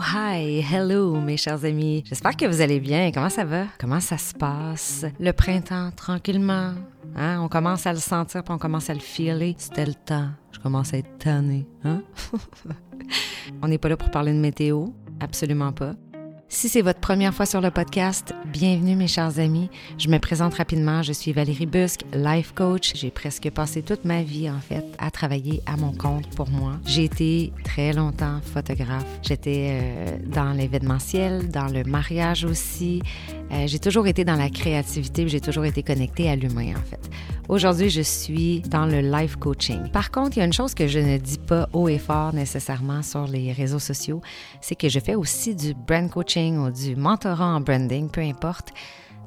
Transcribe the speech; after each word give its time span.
hi, 0.00 0.60
hello 0.60 1.16
mes 1.20 1.36
chers 1.36 1.64
amis. 1.64 2.04
J'espère 2.06 2.36
que 2.36 2.46
vous 2.46 2.60
allez 2.60 2.78
bien. 2.78 3.10
Comment 3.10 3.30
ça 3.30 3.44
va? 3.44 3.64
Comment 3.80 3.98
ça 3.98 4.16
se 4.16 4.32
passe? 4.32 5.04
Le 5.18 5.32
printemps, 5.32 5.90
tranquillement. 5.90 6.74
Hein? 7.16 7.40
On 7.40 7.48
commence 7.48 7.84
à 7.84 7.92
le 7.92 7.98
sentir, 7.98 8.44
puis 8.44 8.54
on 8.54 8.58
commence 8.58 8.90
à 8.90 8.94
le 8.94 9.00
filer. 9.00 9.56
C'était 9.58 9.86
le 9.86 9.94
temps. 9.94 10.28
Je 10.52 10.60
commence 10.60 10.94
à 10.94 10.98
être 10.98 11.18
tanné. 11.18 11.66
Hein? 11.82 12.02
on 13.62 13.66
n'est 13.66 13.78
pas 13.78 13.88
là 13.88 13.96
pour 13.96 14.12
parler 14.12 14.32
de 14.32 14.38
météo. 14.38 14.86
Absolument 15.18 15.72
pas. 15.72 15.94
Si 16.50 16.70
c'est 16.70 16.80
votre 16.80 16.98
première 16.98 17.34
fois 17.34 17.44
sur 17.44 17.60
le 17.60 17.70
podcast, 17.70 18.34
bienvenue 18.46 18.96
mes 18.96 19.06
chers 19.06 19.38
amis. 19.38 19.68
Je 19.98 20.08
me 20.08 20.18
présente 20.18 20.54
rapidement, 20.54 21.02
je 21.02 21.12
suis 21.12 21.34
Valérie 21.34 21.66
Busque, 21.66 22.06
life 22.14 22.52
coach. 22.54 22.92
J'ai 22.94 23.10
presque 23.10 23.50
passé 23.50 23.82
toute 23.82 24.06
ma 24.06 24.22
vie 24.22 24.48
en 24.48 24.58
fait 24.58 24.84
à 24.98 25.10
travailler 25.10 25.60
à 25.66 25.76
mon 25.76 25.92
compte 25.92 26.26
pour 26.36 26.48
moi. 26.48 26.72
J'ai 26.86 27.04
été 27.04 27.52
très 27.64 27.92
longtemps 27.92 28.40
photographe. 28.42 29.04
J'étais 29.20 29.78
euh, 29.82 30.16
dans 30.26 30.54
l'événementiel, 30.54 31.50
dans 31.50 31.66
le 31.66 31.84
mariage 31.84 32.46
aussi. 32.46 33.02
Euh, 33.52 33.66
j'ai 33.66 33.78
toujours 33.78 34.06
été 34.06 34.24
dans 34.24 34.36
la 34.36 34.48
créativité, 34.48 35.28
j'ai 35.28 35.40
toujours 35.40 35.66
été 35.66 35.82
connectée 35.82 36.30
à 36.30 36.36
l'humain 36.36 36.72
en 36.76 36.90
fait. 36.90 37.10
Aujourd'hui, 37.48 37.88
je 37.88 38.02
suis 38.02 38.60
dans 38.60 38.84
le 38.84 39.00
life 39.00 39.36
coaching. 39.36 39.88
Par 39.90 40.10
contre, 40.10 40.36
il 40.36 40.40
y 40.40 40.42
a 40.42 40.44
une 40.44 40.52
chose 40.52 40.74
que 40.74 40.86
je 40.86 40.98
ne 40.98 41.16
dis 41.16 41.38
pas 41.38 41.66
haut 41.72 41.88
et 41.88 41.96
fort 41.96 42.34
nécessairement 42.34 43.02
sur 43.02 43.26
les 43.26 43.52
réseaux 43.52 43.78
sociaux, 43.78 44.20
c'est 44.60 44.74
que 44.74 44.90
je 44.90 45.00
fais 45.00 45.14
aussi 45.14 45.54
du 45.54 45.72
brand 45.72 46.10
coaching 46.10 46.37
ou 46.38 46.70
du 46.70 46.96
mentorat 46.96 47.56
en 47.56 47.60
branding, 47.60 48.08
peu 48.08 48.20
importe. 48.20 48.72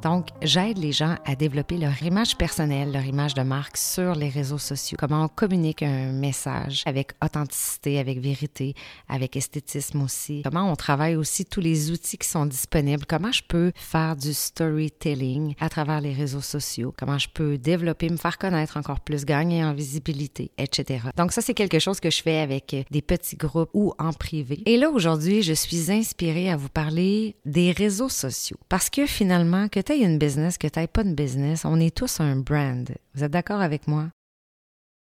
Donc, 0.02 0.30
j'aide 0.42 0.80
les 0.80 0.92
gens 0.92 1.16
à 1.26 1.36
développer 1.36 1.78
leur 1.78 2.02
image 2.02 2.36
personnelle, 2.36 2.92
leur 2.92 3.06
image 3.06 3.36
de 3.36 3.44
marque 3.44 3.78
sur 3.78 4.16
les 4.16 4.30
réseaux 4.30 4.58
sociaux. 4.58 4.98
Comment 5.00 5.26
on 5.26 5.28
communique 5.28 5.84
un 5.84 6.12
message 6.12 6.84
avec 6.88 7.12
authenticité, 7.24 8.00
avec 8.00 8.20
vérité, 8.20 8.74
avec 9.08 9.36
esthétisme 9.36 10.02
aussi. 10.02 10.42
Comment 10.44 10.72
on 10.72 10.76
travaille 10.76 11.16
aussi 11.16 11.46
tous 11.46 11.62
les 11.62 11.92
outils 11.92 12.18
qui 12.18 12.28
sont 12.28 12.48
disponibles. 12.48 13.06
Comment 13.06 13.32
je 13.32 13.44
peux 13.48 13.72
faire 13.76 14.16
du 14.16 14.34
storytelling 14.34 15.54
à 15.60 15.70
travers 15.70 16.02
les 16.02 16.14
réseaux 16.14 16.42
sociaux. 16.42 16.94
Comment 16.98 17.20
je 17.20 17.30
peux 17.32 17.60
développer, 17.60 18.10
me 18.10 18.18
faire 18.18 18.40
connaître 18.40 18.78
encore 18.78 19.02
plus, 19.02 19.24
gagner 19.24 19.64
en 19.64 19.74
visibilité, 19.74 20.52
etc. 20.58 21.10
Donc, 21.16 21.32
ça, 21.32 21.42
c'est 21.42 21.54
quelque 21.54 21.80
chose 21.80 22.00
que 22.00 22.10
je 22.10 22.24
fais 22.24 22.40
avec 22.40 22.76
des 22.90 23.02
petits 23.04 23.38
groupes 23.38 23.70
ou 23.74 23.94
en 24.00 24.14
privé. 24.14 24.64
Et 24.66 24.78
là, 24.78 24.90
aujourd'hui, 24.90 25.44
je 25.44 25.54
suis 25.54 25.92
inspirée 25.92 26.50
à 26.50 26.58
vous 26.58 26.70
parler 26.70 27.36
des 27.46 27.72
réseaux 27.72 28.10
sociaux. 28.10 28.58
Parce 28.68 28.90
que 28.90 29.06
finalement, 29.06 29.68
que 29.68 29.80
une 30.00 30.18
business, 30.18 30.58
que 30.58 30.68
tu 30.68 30.80
n'aies 30.80 30.88
pas 30.88 31.04
de 31.04 31.14
business, 31.14 31.66
on 31.66 31.80
est 31.80 31.96
tous 31.96 32.20
un 32.20 32.36
brand. 32.36 32.90
Vous 33.14 33.24
êtes 33.24 33.32
d'accord 33.32 33.62
avec 33.62 33.88
moi? 33.88 34.10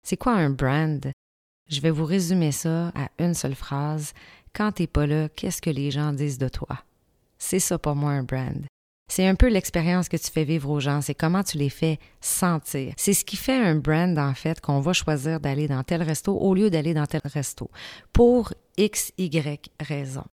C'est 0.03 0.17
quoi 0.17 0.33
un 0.33 0.49
brand? 0.49 1.11
Je 1.69 1.81
vais 1.81 1.91
vous 1.91 2.05
résumer 2.05 2.51
ça 2.51 2.89
à 2.89 3.09
une 3.17 3.33
seule 3.33 3.55
phrase. 3.55 4.13
Quand 4.53 4.71
t'es 4.73 4.87
pas 4.87 5.07
là, 5.07 5.29
qu'est-ce 5.29 5.61
que 5.61 5.69
les 5.69 5.91
gens 5.91 6.13
disent 6.13 6.37
de 6.37 6.47
toi? 6.47 6.83
C'est 7.37 7.59
ça 7.59 7.77
pour 7.77 7.95
moi 7.95 8.11
un 8.11 8.23
brand. 8.23 8.65
C'est 9.07 9.27
un 9.27 9.35
peu 9.35 9.49
l'expérience 9.49 10.09
que 10.09 10.17
tu 10.17 10.31
fais 10.31 10.45
vivre 10.45 10.69
aux 10.69 10.79
gens, 10.79 11.01
c'est 11.01 11.13
comment 11.13 11.43
tu 11.43 11.57
les 11.57 11.69
fais 11.69 11.99
sentir. 12.21 12.93
C'est 12.97 13.13
ce 13.13 13.23
qui 13.23 13.37
fait 13.37 13.53
un 13.53 13.75
brand, 13.75 14.17
en 14.17 14.33
fait, 14.33 14.59
qu'on 14.61 14.79
va 14.79 14.93
choisir 14.93 15.39
d'aller 15.39 15.67
dans 15.67 15.83
tel 15.83 16.01
resto 16.01 16.35
au 16.35 16.55
lieu 16.55 16.69
d'aller 16.69 16.93
dans 16.93 17.05
tel 17.05 17.21
resto. 17.23 17.69
Pour 18.13 18.53
X, 18.77 19.11
Y 19.17 19.71
raison. 19.79 20.25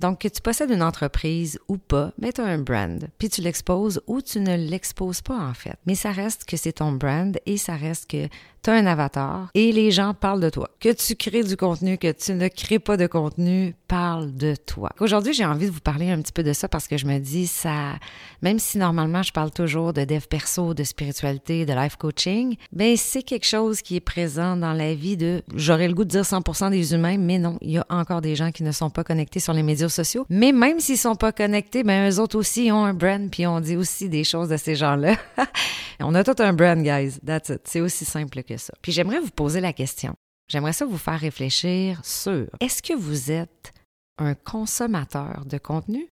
Donc, 0.00 0.20
que 0.20 0.28
tu 0.28 0.40
possèdes 0.40 0.70
une 0.70 0.82
entreprise 0.82 1.58
ou 1.68 1.76
pas, 1.76 2.12
mais 2.18 2.32
tu 2.32 2.40
un 2.40 2.58
brand, 2.58 3.08
puis 3.18 3.28
tu 3.28 3.40
l'exposes 3.40 4.00
ou 4.06 4.22
tu 4.22 4.38
ne 4.38 4.56
l'exposes 4.56 5.22
pas 5.22 5.38
en 5.38 5.54
fait. 5.54 5.76
Mais 5.86 5.96
ça 5.96 6.12
reste 6.12 6.44
que 6.44 6.56
c'est 6.56 6.74
ton 6.74 6.92
brand 6.92 7.36
et 7.46 7.56
ça 7.56 7.74
reste 7.74 8.08
que 8.08 8.28
un 8.68 8.86
avatar 8.86 9.48
et 9.54 9.72
les 9.72 9.90
gens 9.90 10.14
parlent 10.14 10.40
de 10.40 10.50
toi. 10.50 10.70
Que 10.80 10.92
tu 10.92 11.16
crées 11.16 11.42
du 11.42 11.56
contenu, 11.56 11.98
que 11.98 12.12
tu 12.12 12.34
ne 12.34 12.48
crées 12.48 12.78
pas 12.78 12.96
de 12.96 13.06
contenu, 13.06 13.74
parle 13.86 14.34
de 14.34 14.54
toi. 14.54 14.90
Aujourd'hui, 15.00 15.32
j'ai 15.32 15.44
envie 15.44 15.66
de 15.66 15.70
vous 15.70 15.80
parler 15.80 16.10
un 16.10 16.20
petit 16.20 16.32
peu 16.32 16.42
de 16.42 16.52
ça 16.52 16.68
parce 16.68 16.86
que 16.86 16.96
je 16.96 17.06
me 17.06 17.18
dis 17.18 17.46
ça, 17.46 17.94
même 18.42 18.58
si 18.58 18.78
normalement 18.78 19.22
je 19.22 19.32
parle 19.32 19.50
toujours 19.50 19.92
de 19.92 20.04
dev 20.04 20.26
perso, 20.28 20.74
de 20.74 20.84
spiritualité, 20.84 21.64
de 21.66 21.72
life 21.72 21.96
coaching, 21.96 22.56
ben 22.72 22.96
c'est 22.96 23.22
quelque 23.22 23.46
chose 23.46 23.82
qui 23.82 23.96
est 23.96 24.00
présent 24.00 24.56
dans 24.56 24.72
la 24.72 24.94
vie 24.94 25.16
de, 25.16 25.42
j'aurais 25.54 25.88
le 25.88 25.94
goût 25.94 26.04
de 26.04 26.10
dire 26.10 26.22
100% 26.22 26.70
des 26.70 26.94
humains, 26.94 27.16
mais 27.18 27.38
non, 27.38 27.58
il 27.60 27.70
y 27.70 27.78
a 27.78 27.86
encore 27.88 28.20
des 28.20 28.36
gens 28.36 28.52
qui 28.52 28.62
ne 28.62 28.72
sont 28.72 28.90
pas 28.90 29.04
connectés 29.04 29.40
sur 29.40 29.52
les 29.52 29.62
médias 29.62 29.88
sociaux. 29.88 30.26
Mais 30.28 30.52
même 30.52 30.80
s'ils 30.80 30.98
sont 30.98 31.16
pas 31.16 31.32
connectés, 31.32 31.82
ben 31.82 32.10
eux 32.10 32.20
autres 32.20 32.38
aussi 32.38 32.70
ont 32.70 32.84
un 32.84 32.94
brand 32.94 33.30
puis 33.30 33.46
on 33.46 33.60
dit 33.60 33.76
aussi 33.76 34.08
des 34.08 34.24
choses 34.24 34.48
de 34.48 34.56
ces 34.56 34.74
gens-là. 34.74 35.16
on 36.00 36.14
a 36.14 36.24
tout 36.24 36.40
un 36.42 36.52
brand, 36.52 36.82
guys. 36.82 37.18
That's 37.24 37.48
it. 37.48 37.62
C'est 37.64 37.80
aussi 37.80 38.04
simple 38.04 38.42
que 38.42 38.56
Puis 38.82 38.92
j'aimerais 38.92 39.20
vous 39.20 39.30
poser 39.30 39.60
la 39.60 39.72
question. 39.72 40.14
J'aimerais 40.48 40.72
ça 40.72 40.86
vous 40.86 40.98
faire 40.98 41.20
réfléchir 41.20 42.04
sur 42.04 42.48
est-ce 42.60 42.82
que 42.82 42.94
vous 42.94 43.30
êtes 43.30 43.72
un 44.18 44.34
consommateur 44.34 45.44
de 45.44 45.58
contenu 45.58 46.08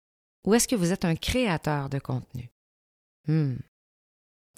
ou 0.46 0.54
est-ce 0.54 0.68
que 0.68 0.76
vous 0.76 0.92
êtes 0.92 1.06
un 1.06 1.16
créateur 1.16 1.90
de 1.90 2.00
contenu? 2.00 2.50
Hmm. 3.28 3.56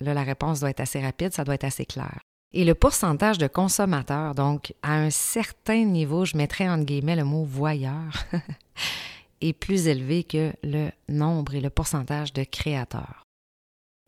Là, 0.01 0.13
la 0.13 0.23
réponse 0.23 0.59
doit 0.59 0.71
être 0.71 0.79
assez 0.79 1.01
rapide, 1.01 1.33
ça 1.33 1.43
doit 1.43 1.55
être 1.55 1.63
assez 1.63 1.85
clair. 1.85 2.19
Et 2.53 2.63
le 2.63 2.73
pourcentage 2.73 3.37
de 3.37 3.47
consommateurs, 3.47 4.33
donc 4.33 4.73
à 4.81 4.93
un 4.93 5.09
certain 5.09 5.83
niveau, 5.83 6.25
je 6.25 6.37
mettrais 6.37 6.69
entre 6.69 6.85
guillemets 6.85 7.15
le 7.15 7.25
mot 7.25 7.43
voyeur, 7.43 8.25
est 9.41 9.53
plus 9.53 9.87
élevé 9.87 10.23
que 10.23 10.53
le 10.63 10.89
nombre 11.09 11.55
et 11.55 11.61
le 11.61 11.69
pourcentage 11.69 12.33
de 12.33 12.43
créateurs. 12.43 13.24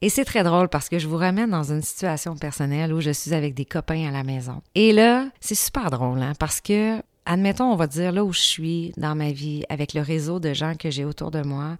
Et 0.03 0.09
c'est 0.09 0.25
très 0.25 0.43
drôle 0.43 0.69
parce 0.69 0.89
que 0.89 0.99
je 0.99 1.07
vous 1.07 1.17
ramène 1.17 1.49
dans 1.49 1.73
une 1.73 1.81
situation 1.81 2.35
personnelle 2.35 2.93
où 2.93 3.01
je 3.01 3.09
suis 3.09 3.33
avec 3.33 3.55
des 3.55 3.65
copains 3.65 4.07
à 4.07 4.11
la 4.11 4.23
maison. 4.23 4.61
Et 4.75 4.93
là, 4.93 5.27
c'est 5.39 5.55
super 5.55 5.89
drôle, 5.89 6.21
hein, 6.21 6.33
parce 6.37 6.61
que 6.61 7.01
admettons, 7.25 7.71
on 7.71 7.75
va 7.75 7.87
dire 7.87 8.11
là 8.11 8.23
où 8.23 8.31
je 8.31 8.39
suis 8.39 8.93
dans 8.95 9.15
ma 9.15 9.31
vie, 9.31 9.63
avec 9.69 9.95
le 9.95 10.01
réseau 10.01 10.39
de 10.39 10.53
gens 10.53 10.75
que 10.75 10.91
j'ai 10.91 11.03
autour 11.03 11.31
de 11.31 11.41
moi, 11.41 11.77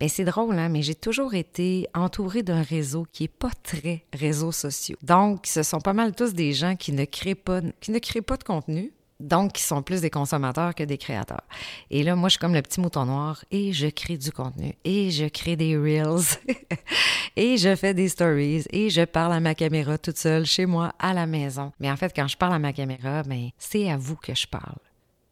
ben 0.00 0.08
c'est 0.08 0.24
drôle, 0.24 0.58
hein, 0.58 0.68
mais 0.68 0.82
j'ai 0.82 0.96
toujours 0.96 1.34
été 1.34 1.86
entourée 1.94 2.42
d'un 2.42 2.62
réseau 2.62 3.06
qui 3.12 3.24
est 3.24 3.28
pas 3.28 3.52
très 3.62 4.04
réseaux 4.12 4.50
sociaux. 4.50 4.96
Donc, 5.02 5.46
ce 5.46 5.62
sont 5.62 5.80
pas 5.80 5.92
mal 5.92 6.12
tous 6.12 6.34
des 6.34 6.52
gens 6.52 6.74
qui 6.74 6.90
ne 6.90 7.04
créent 7.04 7.36
pas, 7.36 7.60
qui 7.80 7.92
ne 7.92 8.00
créent 8.00 8.20
pas 8.20 8.36
de 8.36 8.44
contenu, 8.44 8.92
donc 9.20 9.52
qui 9.52 9.62
sont 9.62 9.82
plus 9.82 10.00
des 10.00 10.10
consommateurs 10.10 10.74
que 10.74 10.82
des 10.82 10.98
créateurs. 10.98 11.44
Et 11.90 12.02
là, 12.02 12.16
moi, 12.16 12.28
je 12.28 12.32
suis 12.32 12.38
comme 12.38 12.54
le 12.54 12.62
petit 12.62 12.80
mouton 12.80 13.04
noir 13.04 13.44
et 13.50 13.72
je 13.72 13.86
crée 13.86 14.16
du 14.16 14.32
contenu 14.32 14.74
et 14.84 15.10
je 15.10 15.26
crée 15.26 15.56
des 15.56 15.76
reels 15.76 16.38
et 17.36 17.56
je 17.56 17.76
fais 17.76 17.94
des 17.94 18.08
stories 18.08 18.64
et 18.70 18.90
je 18.90 19.02
parle 19.02 19.32
à 19.32 19.40
ma 19.40 19.54
caméra 19.54 19.98
toute 19.98 20.18
seule 20.18 20.46
chez 20.46 20.66
moi 20.66 20.92
à 20.98 21.14
la 21.14 21.26
maison. 21.26 21.72
Mais 21.80 21.90
en 21.90 21.96
fait, 21.96 22.12
quand 22.14 22.28
je 22.28 22.36
parle 22.36 22.54
à 22.54 22.58
ma 22.58 22.72
caméra, 22.72 23.22
ben, 23.22 23.50
c'est 23.58 23.90
à 23.90 23.96
vous 23.96 24.16
que 24.16 24.34
je 24.34 24.46
parle 24.46 24.78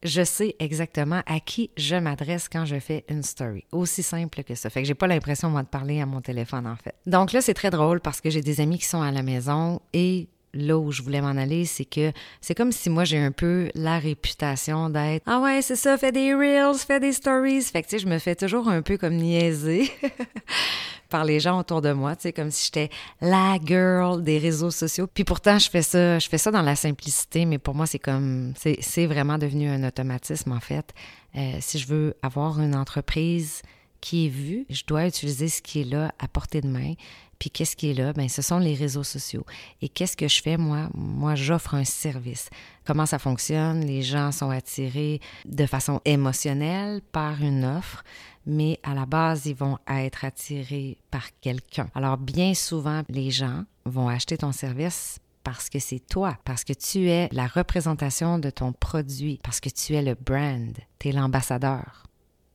je 0.03 0.23
sais 0.23 0.55
exactement 0.59 1.23
à 1.27 1.41
qui 1.41 1.71
je 1.77 1.97
m'adresse 1.97 2.49
quand 2.49 2.65
je 2.65 2.79
fais 2.79 3.05
une 3.09 3.23
story. 3.23 3.65
Aussi 3.73 4.03
simple 4.03 4.45
que 4.45 4.55
ça. 4.55 4.71
Fait 4.71 4.83
que 4.83 4.89
j'ai 4.89 4.95
pas 4.95 5.07
l'impression, 5.07 5.51
moi, 5.51 5.63
de 5.63 5.69
parler 5.69 6.01
à 6.01 6.07
mon 6.07 6.21
téléphone, 6.21 6.67
en 6.67 6.77
fait. 6.77 6.95
Donc 7.07 7.33
là, 7.33 7.41
c'est 7.41 7.55
très 7.55 7.71
drôle 7.71 8.01
parce 8.01 8.21
que 8.21 8.31
j'ai 8.31 8.41
des 8.41 8.61
amis 8.61 8.79
qui 8.79 8.85
sont 8.85 9.03
à 9.03 9.11
la 9.11 9.23
maison 9.23 9.81
et 9.93 10.29
là 10.55 10.79
où 10.79 10.93
je 10.93 11.03
voulais 11.03 11.21
m'en 11.21 11.29
aller, 11.29 11.65
c'est 11.65 11.85
que 11.85 12.13
c'est 12.41 12.55
comme 12.55 12.73
si 12.73 12.91
moi 12.91 13.05
j'ai 13.05 13.19
un 13.19 13.33
peu 13.33 13.71
la 13.75 13.99
réputation 13.99 14.91
d'être 14.91 15.23
Ah 15.27 15.41
ouais, 15.41 15.63
c'est 15.63 15.77
ça, 15.77 15.97
fais 15.99 16.13
des 16.13 16.35
reels, 16.35 16.79
fais 16.79 17.01
des 17.01 17.13
stories. 17.13 17.63
Fait 17.63 17.83
que 17.83 17.89
tu 17.89 17.97
sais, 17.97 17.99
je 17.99 18.09
me 18.09 18.19
fais 18.19 18.35
toujours 18.35 18.69
un 18.69 18.83
peu 18.83 18.97
comme 18.97 19.15
niaiser. 19.15 19.91
par 21.09 21.25
les 21.25 21.41
gens 21.41 21.59
autour 21.59 21.81
de 21.81 21.93
moi, 21.93 22.17
tu 22.17 22.23
sais, 22.23 22.33
comme 22.33 22.51
si 22.51 22.67
j'étais 22.67 22.91
la 23.21 23.59
girl 23.65 24.23
des 24.23 24.39
réseaux 24.39 24.71
sociaux. 24.71 25.07
Puis 25.07 25.25
pourtant, 25.25 25.59
je 25.59 25.71
fais 25.71 25.83
ça, 25.83 26.19
je 26.19 26.29
fais 26.29 26.39
ça 26.39 26.51
dans 26.51 26.63
la 26.63 26.77
simplicité, 26.77 27.45
mais 27.45 27.59
pour 27.59 27.75
moi, 27.75 27.87
c'est 27.87 27.99
comme, 27.99 28.53
c'est 28.57 29.07
vraiment 29.07 29.39
devenu 29.39 29.69
un 29.69 29.87
automatisme, 29.87 30.53
en 30.53 30.61
fait. 30.61 30.93
Euh, 31.37 31.57
si 31.61 31.79
je 31.79 31.87
veux 31.87 32.15
avoir 32.23 32.61
une 32.61 32.75
entreprise 32.75 33.63
qui 34.01 34.27
est 34.27 34.31
vue, 34.31 34.67
je 34.71 34.85
dois 34.87 35.07
utiliser 35.07 35.49
ce 35.49 35.63
qui 35.63 35.81
est 35.81 35.85
là 35.85 36.13
à 36.19 36.29
portée 36.29 36.61
de 36.61 36.69
main. 36.69 36.95
Puis 37.39 37.51
qu'est-ce 37.51 37.77
qui 37.77 37.91
est 37.91 37.95
là? 37.95 38.13
Bien, 38.13 38.29
ce 38.29 38.43
sont 38.43 38.59
les 38.59 38.75
réseaux 38.75 39.05
sociaux. 39.05 39.47
Et 39.81 39.89
qu'est-ce 39.89 40.17
que 40.17 40.27
je 40.27 40.43
fais, 40.43 40.57
moi? 40.57 40.89
Moi, 40.95 41.35
j'offre 41.37 41.75
un 41.75 41.85
service. 41.85 42.51
Comment 42.85 43.07
ça 43.07 43.19
fonctionne? 43.19 43.85
Les 43.85 44.03
gens 44.03 44.33
sont 44.33 44.51
attirés 44.51 45.21
de 45.45 45.67
façon 45.67 46.01
émotionnelle 46.05 47.01
par 47.13 47.41
une 47.43 47.65
offre 47.65 48.03
mais 48.49 48.81
à 48.83 48.95
la 48.95 49.05
base, 49.05 49.45
ils 49.45 49.55
vont 49.55 49.79
être 49.87 50.25
attirés 50.25 50.97
par 51.11 51.29
quelqu'un. 51.41 51.89
Alors, 51.95 52.17
bien 52.17 52.55
souvent, 52.55 53.03
les 53.11 53.31
gens 53.31 53.65
vont 53.85 54.09
acheter 54.09 54.39
ton 54.39 54.53
service 54.53 55.19
parce 55.45 55.69
que 55.69 55.79
c'est 55.79 56.01
toi, 56.01 56.37
parce 56.45 56.65
que 56.65 56.73
tu 56.73 57.11
es 57.11 57.29
la 57.33 57.47
représentation 57.47 58.39
de 58.39 58.51
ton 58.51 58.73
produit, 58.73 59.39
parce 59.45 59.61
que 59.61 59.69
tu 59.69 59.95
es 59.95 60.03
le 60.03 60.15
brand, 60.15 60.77
tu 60.99 61.09
es 61.09 61.13
l'ambassadeur 61.13 62.05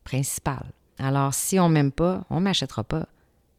principal. 0.02 0.72
Alors, 0.98 1.32
si 1.32 1.58
on 1.58 1.68
m'aime 1.68 1.92
pas, 1.92 2.24
on 2.28 2.40
m'achètera 2.40 2.84
pas. 2.84 3.08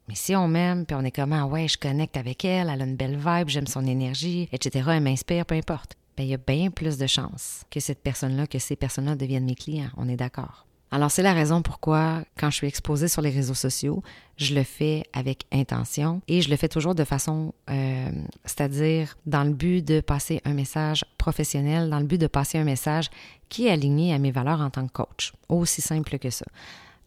Mais 0.08 0.16
si 0.16 0.36
on 0.36 0.48
m'aime, 0.48 0.86
puis 0.86 0.96
on 0.96 1.04
est 1.04 1.12
comme, 1.12 1.34
ah 1.34 1.46
ouais, 1.46 1.68
je 1.68 1.78
connecte 1.78 2.18
avec 2.18 2.46
elle, 2.46 2.70
elle 2.70 2.82
a 2.82 2.86
une 2.86 2.96
belle 2.96 3.18
vibe, 3.18 3.50
j'aime 3.50 3.68
son 3.68 3.86
énergie, 3.86 4.48
etc., 4.52 4.90
elle 4.94 5.04
m'inspire, 5.04 5.46
peu 5.46 5.56
importe. 5.56 5.96
Bien, 6.16 6.26
il 6.26 6.30
y 6.30 6.34
a 6.34 6.38
bien 6.38 6.70
plus 6.70 6.98
de 6.98 7.08
chances 7.08 7.64
que 7.70 7.80
cette 7.80 8.02
personne-là, 8.02 8.48
que 8.48 8.60
ces 8.60 8.76
personnes-là 8.76 9.16
deviennent 9.16 9.46
mes 9.46 9.56
clients. 9.56 9.90
On 9.98 10.08
est 10.08 10.16
d'accord. 10.16 10.66
Alors 10.92 11.12
c'est 11.12 11.24
la 11.24 11.34
raison 11.34 11.62
pourquoi 11.62 12.24
quand 12.38 12.50
je 12.52 12.56
suis 12.56 12.68
exposée 12.68 13.10
sur 13.10 13.22
les 13.22 13.32
réseaux 13.32 13.56
sociaux, 13.56 14.02
je 14.38 14.54
le 14.56 14.64
fais 14.64 15.04
avec 15.12 15.46
intention 15.52 16.22
et 16.30 16.42
je 16.42 16.50
le 16.50 16.56
fais 16.56 16.70
toujours 16.70 16.96
de 16.96 17.04
façon, 17.04 17.54
euh, 17.70 18.12
c'est-à-dire 18.46 19.18
dans 19.26 19.44
le 19.44 19.52
but 19.52 19.84
de 19.84 20.00
passer 20.00 20.42
un 20.46 20.54
message 20.54 21.04
professionnel, 21.18 21.90
dans 21.90 22.00
le 22.00 22.06
but 22.06 22.22
de 22.22 22.28
passer 22.28 22.60
un 22.60 22.64
message 22.64 23.10
qui 23.50 23.68
est 23.68 23.72
aligné 23.72 24.14
à 24.14 24.20
mes 24.20 24.32
valeurs 24.32 24.62
en 24.62 24.70
tant 24.70 24.88
que 24.88 24.94
coach. 24.94 25.34
Aussi 25.50 25.82
simple 25.82 26.18
que 26.18 26.30
ça. 26.30 26.46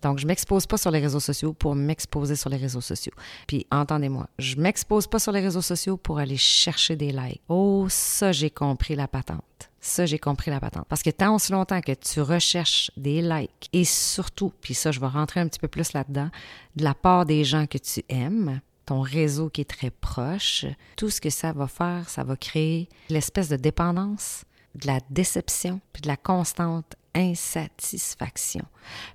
Donc, 0.02 0.18
je 0.18 0.26
m'expose 0.26 0.66
pas 0.66 0.76
sur 0.76 0.90
les 0.90 1.00
réseaux 1.00 1.20
sociaux 1.20 1.52
pour 1.52 1.74
m'exposer 1.74 2.36
sur 2.36 2.50
les 2.50 2.56
réseaux 2.56 2.80
sociaux. 2.80 3.12
Puis, 3.46 3.66
entendez-moi, 3.70 4.28
je 4.38 4.56
m'expose 4.56 5.06
pas 5.06 5.18
sur 5.18 5.32
les 5.32 5.40
réseaux 5.40 5.62
sociaux 5.62 5.96
pour 5.96 6.18
aller 6.18 6.36
chercher 6.36 6.96
des 6.96 7.10
likes. 7.10 7.42
Oh, 7.48 7.86
ça, 7.88 8.32
j'ai 8.32 8.50
compris 8.50 8.94
la 8.94 9.08
patente. 9.08 9.70
Ça, 9.80 10.06
j'ai 10.06 10.18
compris 10.18 10.50
la 10.50 10.60
patente. 10.60 10.86
Parce 10.88 11.02
que 11.02 11.10
tant 11.10 11.34
aussi 11.34 11.52
longtemps 11.52 11.80
que 11.80 11.92
tu 11.92 12.20
recherches 12.20 12.90
des 12.96 13.22
likes 13.22 13.68
et 13.72 13.84
surtout, 13.84 14.52
puis 14.60 14.74
ça, 14.74 14.90
je 14.92 15.00
vais 15.00 15.06
rentrer 15.06 15.40
un 15.40 15.48
petit 15.48 15.60
peu 15.60 15.68
plus 15.68 15.92
là-dedans, 15.92 16.30
de 16.76 16.84
la 16.84 16.94
part 16.94 17.26
des 17.26 17.44
gens 17.44 17.66
que 17.66 17.78
tu 17.78 18.04
aimes, 18.08 18.60
ton 18.86 19.00
réseau 19.00 19.50
qui 19.50 19.60
est 19.60 19.70
très 19.70 19.90
proche, 19.90 20.64
tout 20.96 21.10
ce 21.10 21.20
que 21.20 21.30
ça 21.30 21.52
va 21.52 21.66
faire, 21.66 22.08
ça 22.08 22.24
va 22.24 22.36
créer 22.36 22.88
l'espèce 23.08 23.48
de 23.48 23.56
dépendance, 23.56 24.44
de 24.74 24.86
la 24.86 25.00
déception, 25.10 25.80
puis 25.92 26.02
de 26.02 26.08
la 26.08 26.16
constante 26.16 26.96
insatisfaction. 27.18 28.64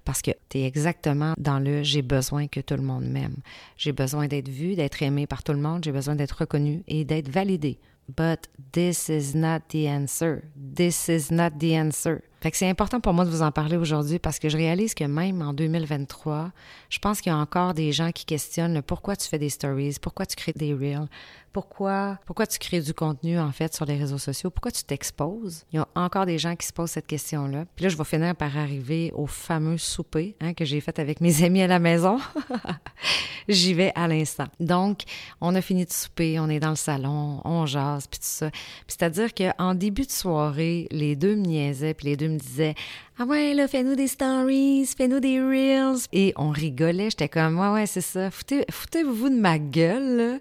Parce 0.06 0.22
que 0.22 0.32
tu 0.50 0.60
es 0.60 0.66
exactement 0.66 1.34
dans 1.38 1.60
le 1.60 1.84
j'ai 1.84 2.02
besoin 2.02 2.48
que 2.48 2.60
tout 2.60 2.76
le 2.76 2.84
monde 2.84 3.06
m'aime. 3.06 3.38
J'ai 3.78 3.92
besoin 3.92 4.28
d'être 4.28 4.50
vu, 4.50 4.76
d'être 4.76 5.02
aimé 5.02 5.28
par 5.28 5.44
tout 5.44 5.54
le 5.54 5.60
monde, 5.60 5.84
j'ai 5.84 5.92
besoin 5.92 6.16
d'être 6.16 6.40
reconnu 6.40 6.84
et 6.88 7.06
d'être 7.06 7.30
validé. 7.30 7.80
But 8.10 8.50
this 8.74 9.08
is 9.08 9.36
not 9.36 9.70
the 9.70 9.88
answer. 9.88 10.44
This 10.56 11.08
is 11.08 11.32
not 11.32 11.52
the 11.60 11.74
answer. 11.74 12.22
Fait 12.44 12.52
que 12.52 12.58
c'est 12.58 12.68
important 12.68 13.00
pour 13.00 13.14
moi 13.14 13.24
de 13.24 13.30
vous 13.30 13.42
en 13.42 13.54
parler 13.54 13.78
aujourd'hui 13.78 14.20
parce 14.20 14.38
que 14.38 14.50
je 14.50 14.58
réalise 14.58 14.96
que 14.96 15.06
même 15.06 15.42
en 15.42 15.54
2023, 15.54 16.52
je 16.90 17.00
pense 17.00 17.22
qu'il 17.22 17.32
y 17.32 17.34
a 17.34 17.38
encore 17.38 17.74
des 17.74 17.94
gens 17.94 18.12
qui 18.12 18.26
questionnent 18.26 18.82
pourquoi 18.82 19.16
tu 19.16 19.30
fais 19.30 19.40
des 19.40 19.50
stories, 19.50 19.96
pourquoi 20.02 20.26
tu 20.26 20.36
crées 20.36 20.52
des 20.54 20.74
reels, 20.74 21.08
pourquoi, 21.54 22.18
pourquoi 22.26 22.48
tu 22.48 22.58
crées 22.58 22.82
du 22.82 22.96
contenu, 22.96 23.40
en 23.40 23.52
fait, 23.52 23.76
sur 23.76 23.86
les 23.86 23.96
réseaux 23.96 24.18
sociaux? 24.18 24.50
Pourquoi 24.50 24.72
tu 24.72 24.84
t'exposes? 24.84 25.66
Il 25.72 25.76
y 25.76 25.80
a 25.80 25.88
encore 25.96 26.26
des 26.26 26.40
gens 26.40 26.56
qui 26.56 26.66
se 26.66 26.74
posent 26.74 26.90
cette 26.90 27.06
question-là. 27.06 27.66
Puis 27.76 27.84
là, 27.84 27.90
je 27.90 27.96
vais 27.96 28.04
finir 28.04 28.36
par 28.36 28.58
arriver 28.58 29.12
au 29.16 29.28
fameux 29.28 29.78
souper 29.78 30.36
hein, 30.42 30.56
que 30.56 30.66
j'ai 30.66 30.82
fait 30.82 30.98
avec 30.98 31.22
mes 31.22 31.44
amis 31.46 31.62
à 31.62 31.68
la 31.68 31.78
maison. 31.78 32.20
J'y 33.48 33.76
vais 33.76 33.92
à 33.94 34.08
l'instant. 34.08 34.48
Donc, 34.60 35.02
on 35.42 35.54
a 35.54 35.62
fini 35.62 35.86
de 35.86 35.92
souper, 35.92 36.40
on 36.40 36.50
est 36.50 36.60
dans 36.60 36.72
le 36.72 36.76
salon, 36.76 37.42
on 37.46 37.68
jase, 37.68 38.08
puis 38.08 38.20
tout 38.20 38.26
ça. 38.26 38.50
Puis 38.50 38.96
c'est-à-dire 38.98 39.34
qu'en 39.34 39.76
début 39.76 40.08
de 40.08 40.12
soirée, 40.12 40.88
les 40.90 41.16
deux 41.16 41.36
me 41.36 41.46
niaisaient, 41.46 41.94
puis 41.94 42.08
les 42.08 42.18
deux 42.18 42.30
disaient 42.38 42.76
ah 43.20 43.26
ouais, 43.26 43.54
là, 43.54 43.68
fais-nous 43.68 43.96
des 43.96 44.08
stories, 44.08 44.90
fais-nous 44.98 45.20
des 45.20 45.40
reels. 45.40 46.00
Et 46.14 46.34
on 46.36 46.50
rigolait. 46.50 47.12
J'étais 47.12 47.30
comme, 47.30 47.60
ouais, 47.60 47.70
ouais, 47.70 47.86
c'est 47.86 48.02
ça. 48.02 48.30
Foutez-vous 48.32 49.30
de 49.30 49.40
ma 49.40 49.60
gueule, 49.60 50.18
là 50.18 50.40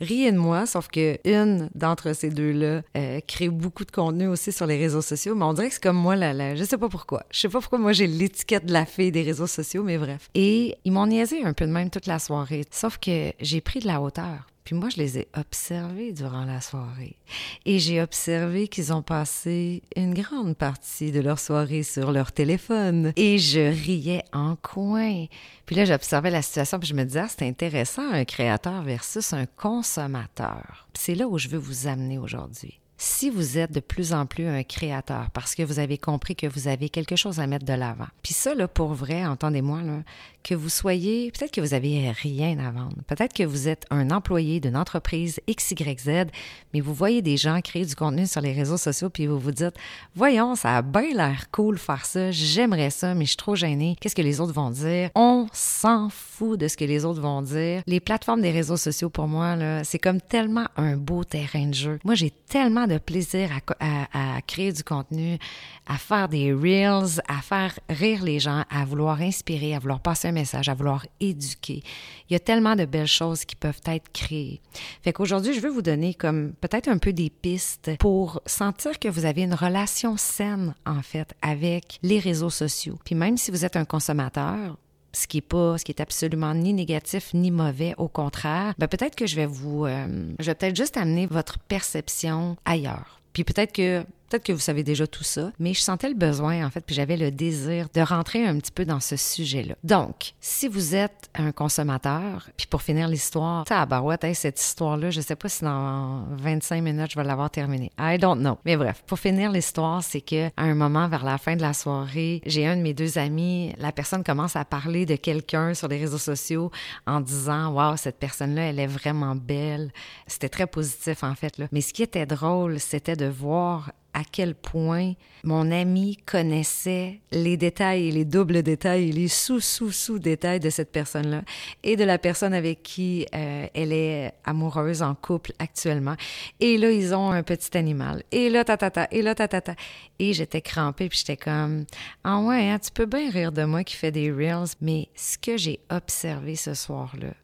riez 0.00 0.32
de 0.32 0.38
moi, 0.38 0.66
sauf 0.66 0.88
que 0.88 1.18
une 1.24 1.68
d'entre 1.74 2.14
ces 2.14 2.30
deux-là 2.30 2.82
euh, 2.96 3.20
crée 3.26 3.48
beaucoup 3.48 3.84
de 3.84 3.90
contenu 3.90 4.26
aussi 4.26 4.52
sur 4.52 4.66
les 4.66 4.78
réseaux 4.78 5.02
sociaux, 5.02 5.34
mais 5.34 5.44
on 5.44 5.52
dirait 5.52 5.68
que 5.68 5.74
c'est 5.74 5.82
comme 5.82 5.96
moi, 5.96 6.16
là, 6.16 6.32
là, 6.32 6.54
je 6.54 6.64
sais 6.64 6.78
pas 6.78 6.88
pourquoi. 6.88 7.24
Je 7.30 7.40
sais 7.40 7.48
pas 7.48 7.60
pourquoi 7.60 7.78
moi 7.78 7.92
j'ai 7.92 8.06
l'étiquette 8.06 8.66
de 8.66 8.72
la 8.72 8.86
fille 8.86 9.12
des 9.12 9.22
réseaux 9.22 9.46
sociaux, 9.46 9.82
mais 9.82 9.98
bref. 9.98 10.28
Et 10.34 10.76
ils 10.84 10.92
m'ont 10.92 11.06
niaisé 11.06 11.44
un 11.44 11.52
peu 11.52 11.66
de 11.66 11.72
même 11.72 11.90
toute 11.90 12.06
la 12.06 12.18
soirée, 12.18 12.64
sauf 12.70 12.98
que 12.98 13.32
j'ai 13.40 13.60
pris 13.60 13.80
de 13.80 13.86
la 13.86 14.00
hauteur. 14.00 14.49
Puis 14.64 14.74
moi, 14.74 14.88
je 14.88 14.98
les 14.98 15.18
ai 15.18 15.28
observés 15.36 16.12
durant 16.12 16.44
la 16.44 16.60
soirée. 16.60 17.16
Et 17.64 17.78
j'ai 17.78 18.02
observé 18.02 18.68
qu'ils 18.68 18.92
ont 18.92 19.02
passé 19.02 19.82
une 19.96 20.14
grande 20.14 20.56
partie 20.56 21.12
de 21.12 21.20
leur 21.20 21.38
soirée 21.38 21.82
sur 21.82 22.12
leur 22.12 22.32
téléphone. 22.32 23.12
Et 23.16 23.38
je 23.38 23.60
riais 23.60 24.24
en 24.32 24.56
coin. 24.56 25.26
Puis 25.66 25.76
là, 25.76 25.84
j'observais 25.84 26.30
la 26.30 26.42
situation, 26.42 26.78
puis 26.78 26.88
je 26.88 26.94
me 26.94 27.04
disais, 27.04 27.20
ah, 27.20 27.28
c'est 27.28 27.46
intéressant, 27.46 28.10
un 28.10 28.24
créateur 28.24 28.82
versus 28.82 29.32
un 29.32 29.46
consommateur. 29.46 30.88
C'est 30.94 31.14
là 31.14 31.26
où 31.26 31.38
je 31.38 31.48
veux 31.48 31.58
vous 31.58 31.86
amener 31.86 32.18
aujourd'hui 32.18 32.79
si 33.02 33.30
vous 33.30 33.56
êtes 33.56 33.72
de 33.72 33.80
plus 33.80 34.12
en 34.12 34.26
plus 34.26 34.46
un 34.46 34.62
créateur 34.62 35.30
parce 35.32 35.54
que 35.54 35.62
vous 35.62 35.78
avez 35.78 35.96
compris 35.96 36.36
que 36.36 36.46
vous 36.46 36.68
avez 36.68 36.90
quelque 36.90 37.16
chose 37.16 37.40
à 37.40 37.46
mettre 37.46 37.64
de 37.64 37.72
l'avant. 37.72 38.08
Puis 38.22 38.34
ça, 38.34 38.54
là, 38.54 38.68
pour 38.68 38.92
vrai, 38.92 39.24
entendez-moi, 39.24 39.80
là, 39.80 40.02
que 40.42 40.54
vous 40.54 40.68
soyez, 40.68 41.30
peut-être 41.32 41.50
que 41.50 41.60
vous 41.62 41.72
avez 41.74 42.10
rien 42.10 42.58
à 42.58 42.70
vendre, 42.70 42.96
peut-être 43.06 43.32
que 43.32 43.42
vous 43.42 43.68
êtes 43.68 43.86
un 43.90 44.10
employé 44.10 44.60
d'une 44.60 44.76
entreprise 44.76 45.40
XYZ, 45.48 46.26
mais 46.72 46.80
vous 46.80 46.94
voyez 46.94 47.22
des 47.22 47.36
gens 47.36 47.60
créer 47.60 47.84
du 47.84 47.94
contenu 47.94 48.26
sur 48.26 48.40
les 48.40 48.52
réseaux 48.52 48.76
sociaux, 48.76 49.10
puis 49.10 49.26
vous 49.26 49.38
vous 49.38 49.50
dites, 49.50 49.74
voyons, 50.14 50.54
ça 50.54 50.76
a 50.76 50.82
bien 50.82 51.14
l'air 51.14 51.50
cool 51.50 51.78
faire 51.78 52.04
ça, 52.04 52.30
j'aimerais 52.30 52.90
ça, 52.90 53.14
mais 53.14 53.24
je 53.24 53.30
suis 53.30 53.36
trop 53.36 53.54
gênée, 53.54 53.96
qu'est-ce 54.00 54.14
que 54.14 54.22
les 54.22 54.40
autres 54.40 54.52
vont 54.52 54.70
dire? 54.70 55.10
On 55.14 55.46
s'en 55.52 56.08
fout 56.10 56.58
de 56.58 56.68
ce 56.68 56.76
que 56.76 56.84
les 56.84 57.04
autres 57.04 57.20
vont 57.20 57.42
dire. 57.42 57.82
Les 57.86 58.00
plateformes 58.00 58.42
des 58.42 58.50
réseaux 58.50 58.76
sociaux, 58.76 59.10
pour 59.10 59.26
moi, 59.26 59.56
là, 59.56 59.84
c'est 59.84 59.98
comme 59.98 60.20
tellement 60.20 60.66
un 60.76 60.96
beau 60.96 61.24
terrain 61.24 61.66
de 61.66 61.74
jeu. 61.74 61.98
Moi, 62.04 62.14
j'ai 62.14 62.30
tellement 62.30 62.86
de 62.90 62.98
plaisir 62.98 63.50
à, 63.80 64.40
créer 64.46 64.72
du 64.72 64.82
contenu, 64.82 65.38
à 65.86 65.96
faire 65.96 66.28
des 66.28 66.52
reels, 66.52 67.22
à 67.28 67.40
faire 67.40 67.78
rire 67.88 68.22
les 68.22 68.40
gens, 68.40 68.64
à 68.70 68.84
vouloir 68.84 69.20
inspirer, 69.20 69.74
à 69.74 69.78
vouloir 69.78 70.00
passer 70.00 70.28
un 70.28 70.32
message, 70.32 70.68
à 70.68 70.74
vouloir 70.74 71.06
éduquer. 71.20 71.82
Il 72.28 72.32
y 72.32 72.36
a 72.36 72.40
tellement 72.40 72.76
de 72.76 72.84
belles 72.84 73.06
choses 73.06 73.44
qui 73.44 73.56
peuvent 73.56 73.80
être 73.86 74.10
créées. 74.12 74.60
Fait 75.02 75.12
qu'aujourd'hui, 75.12 75.54
je 75.54 75.60
veux 75.60 75.70
vous 75.70 75.82
donner 75.82 76.14
comme 76.14 76.52
peut-être 76.60 76.88
un 76.88 76.98
peu 76.98 77.12
des 77.12 77.30
pistes 77.30 77.90
pour 77.98 78.42
sentir 78.46 78.98
que 78.98 79.08
vous 79.08 79.24
avez 79.24 79.42
une 79.42 79.54
relation 79.54 80.16
saine, 80.16 80.74
en 80.84 81.02
fait, 81.02 81.34
avec 81.42 81.98
les 82.02 82.18
réseaux 82.18 82.50
sociaux. 82.50 82.98
Puis 83.04 83.14
même 83.14 83.36
si 83.36 83.50
vous 83.50 83.64
êtes 83.64 83.76
un 83.76 83.84
consommateur, 83.84 84.76
ce 85.12 85.26
qui 85.26 85.38
est 85.38 85.42
pas, 85.42 85.78
ce 85.78 85.84
qui 85.84 85.92
est 85.92 86.00
absolument 86.00 86.54
ni 86.54 86.72
négatif 86.72 87.34
ni 87.34 87.50
mauvais, 87.50 87.94
au 87.98 88.08
contraire, 88.08 88.74
ben 88.78 88.88
peut-être 88.88 89.16
que 89.16 89.26
je 89.26 89.36
vais 89.36 89.46
vous, 89.46 89.86
euh, 89.86 90.06
je 90.38 90.46
vais 90.46 90.54
peut-être 90.54 90.76
juste 90.76 90.96
amener 90.96 91.26
votre 91.26 91.58
perception 91.58 92.56
ailleurs. 92.64 93.20
Puis 93.32 93.44
peut-être 93.44 93.72
que 93.72 94.04
Peut-être 94.30 94.44
que 94.44 94.52
vous 94.52 94.60
savez 94.60 94.84
déjà 94.84 95.08
tout 95.08 95.24
ça, 95.24 95.50
mais 95.58 95.74
je 95.74 95.80
sentais 95.80 96.08
le 96.08 96.14
besoin, 96.14 96.64
en 96.64 96.70
fait, 96.70 96.82
puis 96.86 96.94
j'avais 96.94 97.16
le 97.16 97.32
désir 97.32 97.88
de 97.92 98.00
rentrer 98.00 98.46
un 98.46 98.56
petit 98.58 98.70
peu 98.70 98.84
dans 98.84 99.00
ce 99.00 99.16
sujet-là. 99.16 99.74
Donc, 99.82 100.34
si 100.40 100.68
vous 100.68 100.94
êtes 100.94 101.28
un 101.34 101.50
consommateur, 101.50 102.48
puis 102.56 102.68
pour 102.68 102.82
finir 102.82 103.08
l'histoire, 103.08 103.64
tabarouette, 103.64 104.22
hey, 104.22 104.36
cette 104.36 104.60
histoire-là, 104.60 105.10
je 105.10 105.20
sais 105.20 105.34
pas 105.34 105.48
si 105.48 105.64
dans 105.64 106.26
25 106.36 106.80
minutes, 106.80 107.10
je 107.10 107.16
vais 107.16 107.24
l'avoir 107.24 107.50
terminée. 107.50 107.90
I 107.98 108.18
don't 108.18 108.38
know. 108.38 108.56
Mais 108.64 108.76
bref, 108.76 109.02
pour 109.04 109.18
finir 109.18 109.50
l'histoire, 109.50 110.04
c'est 110.04 110.20
que 110.20 110.46
à 110.56 110.62
un 110.62 110.74
moment, 110.74 111.08
vers 111.08 111.24
la 111.24 111.36
fin 111.36 111.56
de 111.56 111.62
la 111.62 111.72
soirée, 111.72 112.40
j'ai 112.46 112.68
un 112.68 112.76
de 112.76 112.82
mes 112.82 112.94
deux 112.94 113.18
amis, 113.18 113.74
la 113.78 113.90
personne 113.90 114.22
commence 114.22 114.54
à 114.54 114.64
parler 114.64 115.06
de 115.06 115.16
quelqu'un 115.16 115.74
sur 115.74 115.88
les 115.88 115.98
réseaux 115.98 116.18
sociaux 116.18 116.70
en 117.04 117.20
disant, 117.20 117.72
waouh, 117.72 117.96
cette 117.96 118.20
personne-là, 118.20 118.62
elle 118.62 118.78
est 118.78 118.86
vraiment 118.86 119.34
belle. 119.34 119.90
C'était 120.28 120.48
très 120.48 120.68
positif, 120.68 121.24
en 121.24 121.34
fait, 121.34 121.58
là. 121.58 121.66
Mais 121.72 121.80
ce 121.80 121.92
qui 121.92 122.04
était 122.04 122.26
drôle, 122.26 122.78
c'était 122.78 123.16
de 123.16 123.26
voir 123.26 123.90
à 124.12 124.22
quel 124.24 124.54
point 124.54 125.14
mon 125.44 125.70
ami 125.70 126.18
connaissait 126.26 127.20
les 127.32 127.56
détails 127.56 128.08
et 128.08 128.12
les 128.12 128.24
doubles 128.24 128.62
détails 128.62 129.08
et 129.08 129.12
les 129.12 129.28
sous-sous-sous-détails 129.28 130.60
de 130.60 130.70
cette 130.70 130.92
personne-là 130.92 131.42
et 131.82 131.96
de 131.96 132.04
la 132.04 132.18
personne 132.18 132.52
avec 132.52 132.82
qui 132.82 133.26
euh, 133.34 133.66
elle 133.74 133.92
est 133.92 134.32
amoureuse 134.44 135.02
en 135.02 135.14
couple 135.14 135.52
actuellement. 135.58 136.16
Et 136.60 136.76
là, 136.78 136.90
ils 136.90 137.14
ont 137.14 137.30
un 137.30 137.42
petit 137.42 137.76
animal. 137.76 138.22
Et 138.32 138.50
là, 138.50 138.64
ta, 138.64 138.76
ta, 138.76 138.90
ta 138.90 139.08
et 139.10 139.22
là, 139.22 139.34
ta, 139.34 139.48
ta, 139.48 139.60
ta. 139.60 139.74
Et 140.18 140.32
j'étais 140.32 140.60
crampée, 140.60 141.08
puis 141.08 141.18
j'étais 141.18 141.36
comme, 141.36 141.84
ah 142.24 142.40
ouais, 142.40 142.68
hein, 142.68 142.78
tu 142.78 142.90
peux 142.90 143.06
bien 143.06 143.30
rire 143.30 143.52
de 143.52 143.64
moi 143.64 143.84
qui 143.84 143.96
fais 143.96 144.10
des 144.10 144.30
reels, 144.30 144.74
mais 144.80 145.08
ce 145.14 145.38
que 145.38 145.56
j'ai 145.56 145.80
observé 145.90 146.56
ce 146.56 146.74
soir-là, 146.74 147.34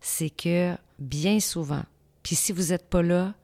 c'est 0.00 0.30
que 0.30 0.74
bien 0.98 1.40
souvent, 1.40 1.82
puis 2.22 2.36
si 2.36 2.52
vous 2.52 2.70
n'êtes 2.70 2.88
pas 2.88 3.02
là, 3.02 3.34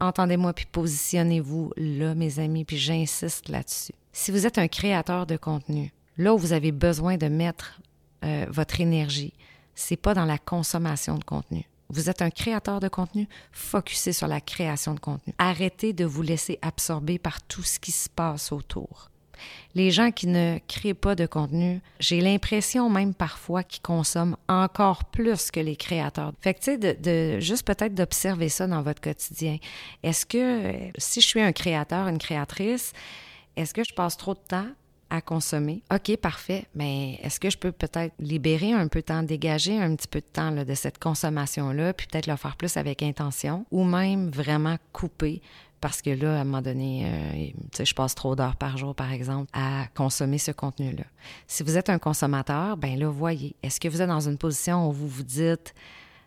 entendez-moi 0.00 0.52
puis 0.52 0.66
positionnez-vous 0.66 1.72
là, 1.76 2.14
mes 2.14 2.38
amis, 2.38 2.64
puis 2.64 2.78
j'insiste 2.78 3.48
là-dessus. 3.48 3.92
Si 4.12 4.30
vous 4.30 4.46
êtes 4.46 4.58
un 4.58 4.68
créateur 4.68 5.26
de 5.26 5.36
contenu, 5.36 5.92
là 6.16 6.34
où 6.34 6.38
vous 6.38 6.52
avez 6.52 6.72
besoin 6.72 7.16
de 7.16 7.28
mettre 7.28 7.80
euh, 8.24 8.46
votre 8.48 8.80
énergie, 8.80 9.32
c'est 9.74 9.96
pas 9.96 10.14
dans 10.14 10.24
la 10.24 10.38
consommation 10.38 11.16
de 11.16 11.24
contenu. 11.24 11.64
Vous 11.88 12.08
êtes 12.08 12.22
un 12.22 12.30
créateur 12.30 12.80
de 12.80 12.88
contenu, 12.88 13.28
focussez 13.50 14.12
sur 14.12 14.28
la 14.28 14.40
création 14.40 14.94
de 14.94 15.00
contenu. 15.00 15.34
Arrêtez 15.38 15.92
de 15.92 16.04
vous 16.04 16.22
laisser 16.22 16.58
absorber 16.62 17.18
par 17.18 17.42
tout 17.42 17.62
ce 17.62 17.80
qui 17.80 17.90
se 17.90 18.08
passe 18.08 18.52
autour 18.52 19.10
les 19.74 19.90
gens 19.90 20.10
qui 20.10 20.26
ne 20.26 20.58
créent 20.68 20.94
pas 20.94 21.14
de 21.14 21.26
contenu, 21.26 21.80
j'ai 21.98 22.20
l'impression 22.20 22.90
même 22.90 23.14
parfois 23.14 23.62
qu'ils 23.62 23.82
consomment 23.82 24.36
encore 24.48 25.04
plus 25.04 25.50
que 25.50 25.60
les 25.60 25.76
créateurs. 25.76 26.32
Fait 26.40 26.54
que, 26.54 26.60
tu 26.60 26.78
sais, 26.78 26.78
de, 26.78 27.40
juste 27.40 27.66
peut-être 27.66 27.94
d'observer 27.94 28.48
ça 28.48 28.66
dans 28.66 28.82
votre 28.82 29.00
quotidien. 29.00 29.58
Est-ce 30.02 30.26
que, 30.26 30.72
si 30.98 31.20
je 31.20 31.26
suis 31.26 31.40
un 31.40 31.52
créateur, 31.52 32.08
une 32.08 32.18
créatrice, 32.18 32.92
est-ce 33.56 33.74
que 33.74 33.84
je 33.84 33.94
passe 33.94 34.16
trop 34.16 34.34
de 34.34 34.40
temps 34.40 34.68
à 35.10 35.20
consommer? 35.20 35.82
OK, 35.92 36.16
parfait, 36.16 36.66
mais 36.74 37.18
est-ce 37.22 37.40
que 37.40 37.50
je 37.50 37.58
peux 37.58 37.72
peut-être 37.72 38.14
libérer 38.18 38.72
un 38.72 38.88
peu 38.88 39.00
de 39.00 39.06
temps, 39.06 39.22
dégager 39.22 39.78
un 39.78 39.94
petit 39.96 40.08
peu 40.08 40.20
de 40.20 40.26
temps 40.32 40.52
de 40.52 40.74
cette 40.74 40.98
consommation-là, 40.98 41.92
puis 41.92 42.06
peut-être 42.06 42.26
le 42.26 42.36
faire 42.36 42.56
plus 42.56 42.76
avec 42.76 43.02
intention, 43.02 43.66
ou 43.70 43.84
même 43.84 44.30
vraiment 44.30 44.76
couper 44.92 45.42
parce 45.80 46.02
que 46.02 46.10
là, 46.10 46.38
à 46.38 46.40
un 46.40 46.44
moment 46.44 46.62
donné, 46.62 47.06
euh, 47.06 47.84
je 47.84 47.94
passe 47.94 48.14
trop 48.14 48.36
d'heures 48.36 48.56
par 48.56 48.76
jour, 48.76 48.94
par 48.94 49.12
exemple, 49.12 49.50
à 49.52 49.86
consommer 49.94 50.38
ce 50.38 50.50
contenu-là. 50.50 51.04
Si 51.46 51.62
vous 51.62 51.76
êtes 51.76 51.88
un 51.88 51.98
consommateur, 51.98 52.76
ben 52.76 52.98
là, 52.98 53.08
voyez, 53.08 53.56
est-ce 53.62 53.80
que 53.80 53.88
vous 53.88 54.02
êtes 54.02 54.08
dans 54.08 54.28
une 54.28 54.38
position 54.38 54.88
où 54.88 54.92
vous 54.92 55.08
vous 55.08 55.22
dites, 55.22 55.74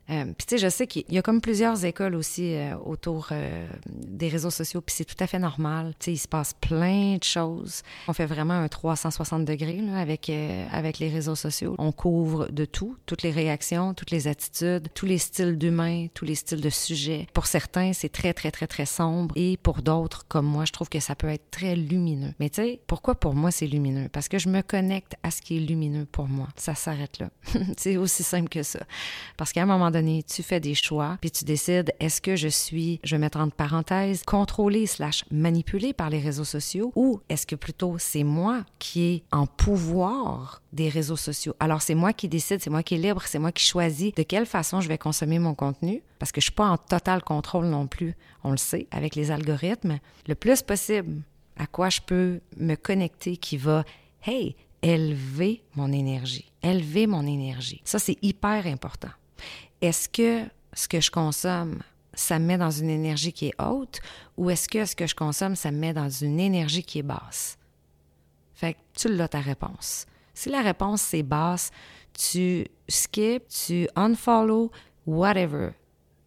euh, 0.09 0.25
puis 0.25 0.45
tu 0.45 0.55
sais, 0.55 0.57
je 0.57 0.69
sais 0.69 0.85
qu'il 0.85 1.05
y 1.09 1.17
a 1.17 1.21
comme 1.21 1.39
plusieurs 1.39 1.85
écoles 1.85 2.15
aussi 2.15 2.55
euh, 2.55 2.75
autour 2.83 3.29
euh, 3.31 3.65
des 3.87 4.27
réseaux 4.27 4.49
sociaux, 4.49 4.81
puis 4.81 4.93
c'est 4.97 5.05
tout 5.05 5.15
à 5.19 5.27
fait 5.27 5.39
normal. 5.39 5.93
Tu 5.99 6.05
sais, 6.05 6.13
il 6.13 6.17
se 6.17 6.27
passe 6.27 6.53
plein 6.53 7.15
de 7.17 7.23
choses. 7.23 7.83
On 8.07 8.13
fait 8.13 8.25
vraiment 8.25 8.53
un 8.53 8.67
360 8.67 9.45
degrés 9.45 9.81
là, 9.81 9.97
avec, 9.97 10.31
avec 10.71 10.99
les 10.99 11.09
réseaux 11.09 11.35
sociaux. 11.35 11.75
On 11.77 11.91
couvre 11.91 12.47
de 12.51 12.65
tout, 12.65 12.97
toutes 13.05 13.23
les 13.23 13.31
réactions, 13.31 13.93
toutes 13.93 14.11
les 14.11 14.27
attitudes, 14.27 14.89
tous 14.93 15.05
les 15.05 15.17
styles 15.17 15.57
d'humains, 15.57 16.07
tous 16.13 16.25
les 16.25 16.35
styles 16.35 16.61
de 16.61 16.69
sujets. 16.69 17.27
Pour 17.33 17.45
certains, 17.45 17.93
c'est 17.93 18.09
très, 18.09 18.33
très, 18.33 18.51
très, 18.51 18.67
très 18.67 18.85
sombre. 18.85 19.33
Et 19.37 19.57
pour 19.57 19.81
d'autres, 19.81 20.25
comme 20.27 20.45
moi, 20.45 20.65
je 20.65 20.71
trouve 20.73 20.89
que 20.89 20.99
ça 20.99 21.15
peut 21.15 21.29
être 21.29 21.49
très 21.49 21.75
lumineux. 21.75 22.33
Mais 22.39 22.49
tu 22.49 22.61
sais, 22.61 22.81
pourquoi 22.87 23.15
pour 23.15 23.35
moi 23.35 23.51
c'est 23.51 23.67
lumineux? 23.67 24.09
Parce 24.11 24.27
que 24.27 24.37
je 24.37 24.49
me 24.49 24.61
connecte 24.61 25.15
à 25.23 25.31
ce 25.31 25.41
qui 25.41 25.57
est 25.57 25.61
lumineux 25.61 26.05
pour 26.05 26.27
moi. 26.27 26.49
Ça 26.57 26.75
s'arrête 26.75 27.19
là. 27.19 27.29
c'est 27.77 27.95
aussi 27.95 28.23
simple 28.23 28.49
que 28.49 28.63
ça. 28.63 28.79
Parce 29.37 29.53
qu'à 29.53 29.63
un 29.63 29.65
moment 29.65 29.91
donné, 29.93 30.02
tu 30.27 30.43
fais 30.43 30.59
des 30.59 30.75
choix, 30.75 31.17
puis 31.21 31.31
tu 31.31 31.45
décides 31.45 31.93
est-ce 31.99 32.21
que 32.21 32.35
je 32.35 32.47
suis, 32.47 32.99
je 33.03 33.15
vais 33.15 33.19
mettre 33.19 33.39
entre 33.39 33.55
parenthèses, 33.55 34.23
contrôlé 34.23 34.85
slash 34.85 35.25
manipulé 35.31 35.93
par 35.93 36.09
les 36.09 36.19
réseaux 36.19 36.43
sociaux 36.43 36.91
ou 36.95 37.19
est-ce 37.29 37.47
que 37.47 37.55
plutôt 37.55 37.97
c'est 37.97 38.23
moi 38.23 38.65
qui 38.79 39.03
est 39.03 39.23
en 39.31 39.45
pouvoir 39.45 40.61
des 40.71 40.89
réseaux 40.89 41.15
sociaux? 41.15 41.55
Alors 41.59 41.81
c'est 41.81 41.95
moi 41.95 42.13
qui 42.13 42.27
décide, 42.27 42.61
c'est 42.61 42.69
moi 42.69 42.83
qui 42.83 42.95
est 42.95 42.97
libre, 42.97 43.23
c'est 43.25 43.39
moi 43.39 43.51
qui 43.51 43.65
choisis 43.65 44.13
de 44.13 44.23
quelle 44.23 44.45
façon 44.45 44.81
je 44.81 44.87
vais 44.87 44.97
consommer 44.97 45.39
mon 45.39 45.55
contenu 45.55 46.03
parce 46.19 46.31
que 46.31 46.41
je 46.41 46.45
suis 46.45 46.53
pas 46.53 46.67
en 46.67 46.77
total 46.77 47.23
contrôle 47.23 47.65
non 47.65 47.87
plus, 47.87 48.15
on 48.43 48.51
le 48.51 48.57
sait 48.57 48.87
avec 48.91 49.15
les 49.15 49.31
algorithmes, 49.31 49.99
le 50.27 50.35
plus 50.35 50.61
possible 50.61 51.21
à 51.57 51.67
quoi 51.67 51.89
je 51.89 52.01
peux 52.01 52.39
me 52.57 52.75
connecter 52.75 53.37
qui 53.37 53.57
va 53.57 53.83
hey, 54.25 54.55
élever 54.81 55.63
mon 55.75 55.91
énergie, 55.91 56.51
élever 56.61 57.07
mon 57.07 57.25
énergie. 57.25 57.81
Ça 57.85 57.99
c'est 57.99 58.17
hyper 58.21 58.67
important 58.67 59.09
est-ce 59.83 60.07
que 60.07 60.45
ce 60.73 60.87
que 60.87 61.01
je 61.01 61.11
consomme, 61.11 61.81
ça 62.13 62.39
me 62.39 62.45
met 62.45 62.57
dans 62.57 62.71
une 62.71 62.89
énergie 62.89 63.33
qui 63.33 63.47
est 63.47 63.61
haute 63.61 63.99
ou 64.37 64.49
est-ce 64.49 64.67
que 64.69 64.85
ce 64.85 64.95
que 64.95 65.05
je 65.05 65.13
consomme, 65.13 65.55
ça 65.55 65.71
me 65.71 65.77
met 65.77 65.93
dans 65.93 66.09
une 66.09 66.39
énergie 66.39 66.83
qui 66.83 66.99
est 66.99 67.03
basse? 67.03 67.57
Fait 68.53 68.73
que 68.73 68.79
tu 68.95 69.13
l'as 69.13 69.27
ta 69.27 69.39
réponse. 69.39 70.05
Si 70.33 70.49
la 70.49 70.61
réponse 70.61 71.01
c'est 71.01 71.23
basse, 71.23 71.71
tu 72.13 72.65
skip, 72.87 73.47
tu 73.49 73.87
unfollow, 73.95 74.71
whatever. 75.05 75.71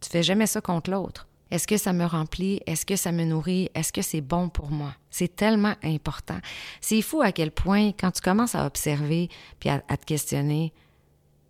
Tu 0.01 0.09
fais 0.09 0.23
jamais 0.23 0.47
ça 0.47 0.61
contre 0.61 0.91
l'autre. 0.91 1.27
Est-ce 1.49 1.65
que 1.65 1.77
ça 1.77 1.93
me 1.93 2.05
remplit? 2.05 2.61
Est-ce 2.65 2.85
que 2.85 2.95
ça 2.95 3.11
me 3.11 3.23
nourrit? 3.23 3.69
Est-ce 3.73 3.93
que 3.93 4.01
c'est 4.01 4.21
bon 4.21 4.49
pour 4.49 4.69
moi? 4.69 4.93
C'est 5.09 5.35
tellement 5.35 5.75
important. 5.81 6.39
C'est 6.81 7.01
fou 7.01 7.21
à 7.21 7.31
quel 7.31 7.51
point, 7.51 7.91
quand 7.93 8.11
tu 8.11 8.21
commences 8.21 8.53
à 8.53 8.65
observer, 8.65 9.29
puis 9.59 9.69
à, 9.69 9.79
te 9.79 10.05
questionner, 10.05 10.73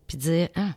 puis 0.06 0.18
dire, 0.18 0.50
ah, 0.56 0.76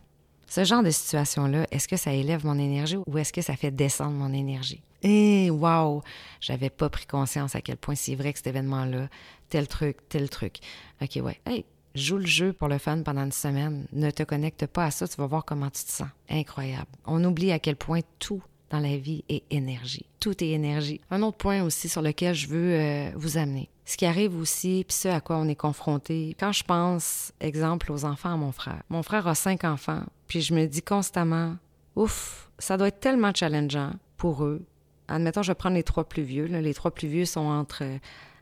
ce 0.51 0.65
genre 0.65 0.83
de 0.83 0.89
situation-là, 0.89 1.65
est-ce 1.71 1.87
que 1.87 1.95
ça 1.95 2.11
élève 2.11 2.45
mon 2.45 2.59
énergie 2.59 2.97
ou 3.07 3.17
est-ce 3.17 3.31
que 3.31 3.41
ça 3.41 3.55
fait 3.55 3.71
descendre 3.71 4.17
mon 4.17 4.33
énergie? 4.33 4.81
Et 5.01 5.49
wow, 5.49 6.03
j'avais 6.41 6.69
pas 6.69 6.89
pris 6.89 7.05
conscience 7.05 7.55
à 7.55 7.61
quel 7.61 7.77
point 7.77 7.95
c'est 7.95 8.15
vrai 8.15 8.33
que 8.33 8.39
cet 8.39 8.47
événement-là, 8.47 9.07
tel 9.47 9.69
truc, 9.69 9.95
tel 10.09 10.29
truc. 10.29 10.57
OK, 11.01 11.21
ouais. 11.23 11.39
Hey, 11.45 11.63
joue 11.95 12.17
le 12.17 12.25
jeu 12.25 12.51
pour 12.51 12.67
le 12.67 12.79
fun 12.79 13.01
pendant 13.01 13.23
une 13.23 13.31
semaine. 13.31 13.87
Ne 13.93 14.11
te 14.11 14.23
connecte 14.23 14.67
pas 14.67 14.87
à 14.87 14.91
ça, 14.91 15.07
tu 15.07 15.15
vas 15.15 15.25
voir 15.25 15.45
comment 15.45 15.69
tu 15.69 15.85
te 15.85 15.91
sens. 15.91 16.09
Incroyable. 16.29 16.91
On 17.05 17.23
oublie 17.23 17.53
à 17.53 17.59
quel 17.59 17.77
point 17.77 18.01
tout 18.19 18.43
dans 18.71 18.79
la 18.79 18.97
vie 18.97 19.23
est 19.29 19.43
énergie. 19.51 20.05
Tout 20.19 20.43
est 20.43 20.49
énergie. 20.49 20.99
Un 21.11 21.21
autre 21.21 21.37
point 21.37 21.63
aussi 21.63 21.87
sur 21.87 22.01
lequel 22.01 22.35
je 22.35 22.47
veux 22.47 22.73
euh, 22.73 23.11
vous 23.15 23.37
amener. 23.37 23.69
Ce 23.85 23.97
qui 23.97 24.05
arrive 24.05 24.37
aussi, 24.37 24.85
puis 24.87 24.95
ce 24.95 25.09
à 25.09 25.19
quoi 25.19 25.37
on 25.37 25.47
est 25.47 25.55
confronté. 25.55 26.35
Quand 26.39 26.53
je 26.53 26.63
pense, 26.63 27.33
exemple, 27.41 27.91
aux 27.91 28.05
enfants 28.05 28.33
à 28.33 28.37
mon 28.37 28.51
frère. 28.51 28.81
Mon 28.89 29.03
frère 29.03 29.27
a 29.27 29.35
cinq 29.35 29.65
enfants, 29.65 30.03
puis 30.31 30.39
je 30.39 30.53
me 30.53 30.65
dis 30.65 30.81
constamment, 30.81 31.57
ouf, 31.97 32.49
ça 32.57 32.77
doit 32.77 32.87
être 32.87 33.01
tellement 33.01 33.33
challengeant 33.35 33.91
pour 34.15 34.45
eux. 34.45 34.65
Admettons, 35.09 35.43
je 35.43 35.51
vais 35.51 35.55
prendre 35.55 35.75
les 35.75 35.83
trois 35.83 36.07
plus 36.07 36.23
vieux. 36.23 36.45
Les 36.45 36.73
trois 36.73 36.91
plus 36.91 37.09
vieux 37.09 37.25
sont 37.25 37.41
entre, 37.41 37.83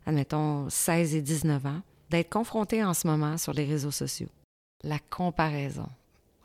admettons, 0.06 0.70
16 0.70 1.16
et 1.16 1.24
19 1.24 1.66
ans. 1.66 1.82
D'être 2.12 2.30
confrontés 2.30 2.84
en 2.84 2.94
ce 2.94 3.08
moment 3.08 3.40
sur 3.40 3.54
les 3.54 3.66
réseaux 3.66 3.90
sociaux. 3.90 4.30
La 4.84 5.00
comparaison. 5.00 5.88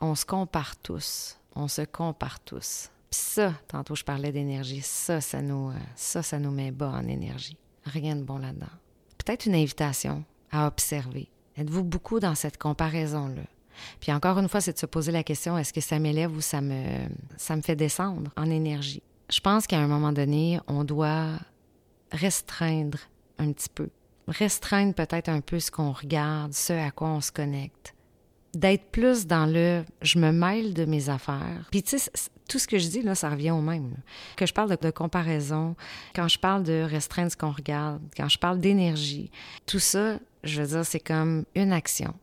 On 0.01 0.15
se 0.15 0.25
compare 0.25 0.77
tous. 0.77 1.37
On 1.55 1.67
se 1.67 1.83
compare 1.83 2.39
tous. 2.39 2.89
Puis 3.11 3.19
ça, 3.21 3.53
tantôt 3.67 3.93
je 3.93 4.03
parlais 4.03 4.31
d'énergie, 4.31 4.81
ça, 4.81 5.21
ça 5.21 5.43
nous, 5.43 5.69
euh, 5.69 5.79
ça, 5.95 6.23
ça 6.23 6.39
nous 6.39 6.49
met 6.49 6.71
bas 6.71 6.89
en 6.89 7.07
énergie. 7.07 7.57
Rien 7.83 8.15
de 8.15 8.23
bon 8.23 8.39
là-dedans. 8.39 8.65
Peut-être 9.19 9.45
une 9.45 9.53
invitation 9.53 10.23
à 10.49 10.65
observer. 10.65 11.29
Êtes-vous 11.55 11.83
beaucoup 11.83 12.19
dans 12.19 12.33
cette 12.33 12.57
comparaison-là? 12.57 13.43
Puis 13.99 14.11
encore 14.11 14.37
une 14.39 14.49
fois, 14.49 14.61
c'est 14.61 14.73
de 14.73 14.79
se 14.79 14.85
poser 14.85 15.11
la 15.11 15.23
question, 15.23 15.57
est-ce 15.57 15.73
que 15.73 15.81
ça 15.81 15.99
m'élève 15.99 16.35
ou 16.35 16.41
ça 16.41 16.61
me, 16.61 16.83
ça 17.37 17.55
me 17.55 17.61
fait 17.61 17.75
descendre 17.75 18.31
en 18.37 18.49
énergie? 18.49 19.03
Je 19.29 19.39
pense 19.39 19.65
qu'à 19.67 19.79
un 19.79 19.87
moment 19.87 20.11
donné, 20.11 20.59
on 20.67 20.83
doit 20.83 21.27
restreindre 22.11 22.99
un 23.37 23.51
petit 23.51 23.69
peu. 23.69 23.89
Restreindre 24.27 24.93
peut-être 24.93 25.29
un 25.29 25.41
peu 25.41 25.59
ce 25.59 25.71
qu'on 25.71 25.91
regarde, 25.91 26.53
ce 26.53 26.73
à 26.73 26.91
quoi 26.91 27.09
on 27.09 27.21
se 27.21 27.31
connecte. 27.31 27.93
D'être 28.55 28.85
plus 28.91 29.27
dans 29.27 29.45
le 29.45 29.83
je 30.01 30.17
me 30.17 30.31
mêle 30.31 30.73
de 30.73 30.85
mes 30.85 31.09
affaires. 31.09 31.67
Puis 31.71 31.83
tu 31.83 31.99
sais, 31.99 32.09
tout 32.47 32.59
ce 32.59 32.67
que 32.67 32.77
je 32.77 32.87
dis, 32.87 33.01
là, 33.01 33.15
ça 33.15 33.29
revient 33.29 33.51
au 33.51 33.61
même. 33.61 33.95
Que 34.37 34.45
je 34.45 34.53
parle 34.53 34.69
de, 34.69 34.77
de, 34.79 34.91
comparaison, 34.91 35.75
quand 36.15 36.27
je 36.27 36.39
parle 36.39 36.63
de 36.63 36.85
restreindre 36.89 37.31
ce 37.31 37.37
qu'on 37.37 37.51
regarde, 37.51 38.01
quand 38.15 38.29
je 38.29 38.37
parle 38.37 38.59
d'énergie, 38.59 39.29
tout 39.65 39.79
ça, 39.79 40.19
je 40.43 40.61
veux 40.61 40.67
dire, 40.67 40.85
c'est 40.85 40.99
comme 40.99 41.43
une 41.55 41.73
action 41.73 42.13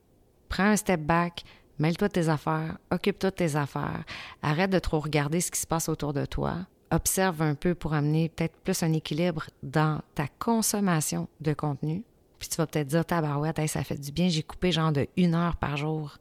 prends 0.52 0.64
un 0.64 0.76
step 0.76 1.00
back, 1.00 1.44
mêle-toi 1.78 2.11
tes 2.11 2.28
affaires, 2.28 2.76
occupe-toi 2.90 3.30
de 3.30 3.37
tes 3.37 3.56
affaires, 3.56 4.04
arrête 4.42 4.68
de 4.68 4.78
trop 4.78 5.00
regarder 5.00 5.40
ce 5.40 5.50
qui 5.50 5.59
se 5.59 5.66
passe 5.66 5.88
autour 5.88 6.12
de 6.12 6.26
toi, 6.26 6.66
observe 6.90 7.40
un 7.40 7.54
peu 7.54 7.75
pour 7.75 7.94
amener 7.94 8.28
peut-être 8.28 8.56
plus 8.62 8.82
un 8.82 8.92
équilibre 8.92 9.47
dans 9.62 10.02
ta 10.14 10.26
consommation 10.38 11.26
de 11.40 11.54
contenu. 11.54 12.04
Puis 12.38 12.50
tu 12.50 12.56
vas 12.56 12.66
peut-être 12.66 12.88
dire, 12.88 13.06
tabarouette, 13.06 13.66
ça 13.66 13.82
fait 13.82 13.99
du 13.99 14.12
bien, 14.12 14.28
j'ai 14.28 14.42
coupé 14.42 14.73
genre 14.73 14.92
de 14.92 15.09
une 15.16 15.35
heure 15.35 15.56
par 15.56 15.78
jour 15.78 16.18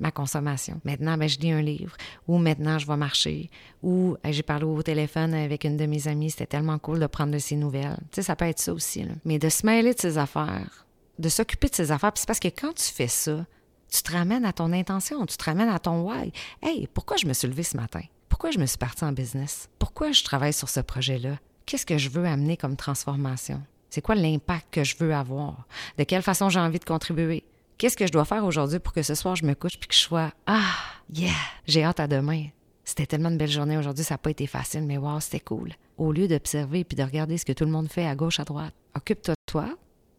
ma 0.00 0.10
consommation. 0.10 0.80
Maintenant, 0.84 1.16
ben, 1.16 1.28
je 1.28 1.38
lis 1.38 1.52
un 1.52 1.62
livre, 1.62 1.96
ou 2.26 2.38
maintenant, 2.38 2.78
je 2.80 2.88
vais 2.88 2.96
marcher, 2.96 3.50
ou 3.84 4.16
j'ai 4.24 4.42
parlé 4.42 4.64
au 4.64 4.82
téléphone 4.82 5.32
avec 5.32 5.62
une 5.62 5.76
de 5.76 5.86
mes 5.86 6.08
amies, 6.08 6.30
c'était 6.30 6.46
tellement 6.46 6.78
cool 6.80 6.98
de 6.98 7.06
prendre 7.06 7.32
de 7.32 7.38
ses 7.38 7.54
nouvelles. 7.54 7.98
Tu 8.10 8.16
sais, 8.16 8.22
ça 8.22 8.34
peut 8.34 8.46
être 8.46 8.58
ça 8.58 8.72
aussi. 8.72 9.06
Mais 9.24 9.38
de 9.38 9.48
se 9.48 9.64
mêler 9.64 9.94
de 9.94 10.00
ses 10.00 10.18
affaires, 10.18 10.86
de 11.20 11.28
s'occuper 11.28 11.68
de 11.68 11.74
ses 11.76 11.92
affaires, 11.92 12.12
c'est 12.14 12.26
parce 12.26 12.40
que 12.40 12.48
quand 12.48 12.74
tu 12.74 12.90
fais 12.90 13.06
ça, 13.06 13.46
tu 13.90 14.02
te 14.02 14.12
ramènes 14.12 14.44
à 14.44 14.52
ton 14.52 14.72
intention, 14.72 15.26
tu 15.26 15.36
te 15.36 15.44
ramènes 15.44 15.68
à 15.68 15.78
ton 15.78 16.02
why. 16.02 16.32
Hey, 16.62 16.88
pourquoi 16.92 17.16
je 17.16 17.26
me 17.26 17.32
suis 17.32 17.48
levée 17.48 17.62
ce 17.62 17.76
matin? 17.76 18.02
Pourquoi 18.28 18.50
je 18.50 18.58
me 18.58 18.66
suis 18.66 18.78
partie 18.78 19.04
en 19.04 19.12
business? 19.12 19.68
Pourquoi 19.78 20.12
je 20.12 20.22
travaille 20.24 20.52
sur 20.52 20.68
ce 20.68 20.80
projet-là? 20.80 21.38
Qu'est-ce 21.66 21.86
que 21.86 21.98
je 21.98 22.08
veux 22.08 22.24
amener 22.24 22.56
comme 22.56 22.76
transformation? 22.76 23.62
C'est 23.90 24.00
quoi 24.00 24.14
l'impact 24.14 24.68
que 24.70 24.84
je 24.84 24.96
veux 24.98 25.14
avoir? 25.14 25.66
De 25.98 26.04
quelle 26.04 26.22
façon 26.22 26.48
j'ai 26.48 26.60
envie 26.60 26.78
de 26.78 26.84
contribuer? 26.84 27.44
Qu'est-ce 27.76 27.96
que 27.96 28.06
je 28.06 28.12
dois 28.12 28.24
faire 28.24 28.44
aujourd'hui 28.44 28.78
pour 28.78 28.92
que 28.92 29.02
ce 29.02 29.14
soir 29.14 29.36
je 29.36 29.44
me 29.44 29.54
couche 29.54 29.78
puis 29.78 29.88
que 29.88 29.94
je 29.94 30.00
sois 30.00 30.32
Ah, 30.46 30.76
yeah, 31.12 31.32
j'ai 31.66 31.82
hâte 31.82 32.00
à 32.00 32.06
demain. 32.06 32.46
C'était 32.84 33.06
tellement 33.06 33.28
une 33.28 33.38
belle 33.38 33.50
journée 33.50 33.78
aujourd'hui, 33.78 34.04
ça 34.04 34.14
n'a 34.14 34.18
pas 34.18 34.30
été 34.30 34.46
facile, 34.46 34.82
mais 34.82 34.98
wow, 34.98 35.20
c'était 35.20 35.40
cool. 35.40 35.72
Au 35.96 36.12
lieu 36.12 36.28
d'observer 36.28 36.84
puis 36.84 36.96
de 36.96 37.02
regarder 37.02 37.38
ce 37.38 37.44
que 37.44 37.52
tout 37.52 37.64
le 37.64 37.70
monde 37.70 37.88
fait 37.88 38.06
à 38.06 38.14
gauche, 38.14 38.40
à 38.40 38.44
droite, 38.44 38.74
occupe-toi 38.96 39.34
de 39.34 39.52
toi, 39.52 39.68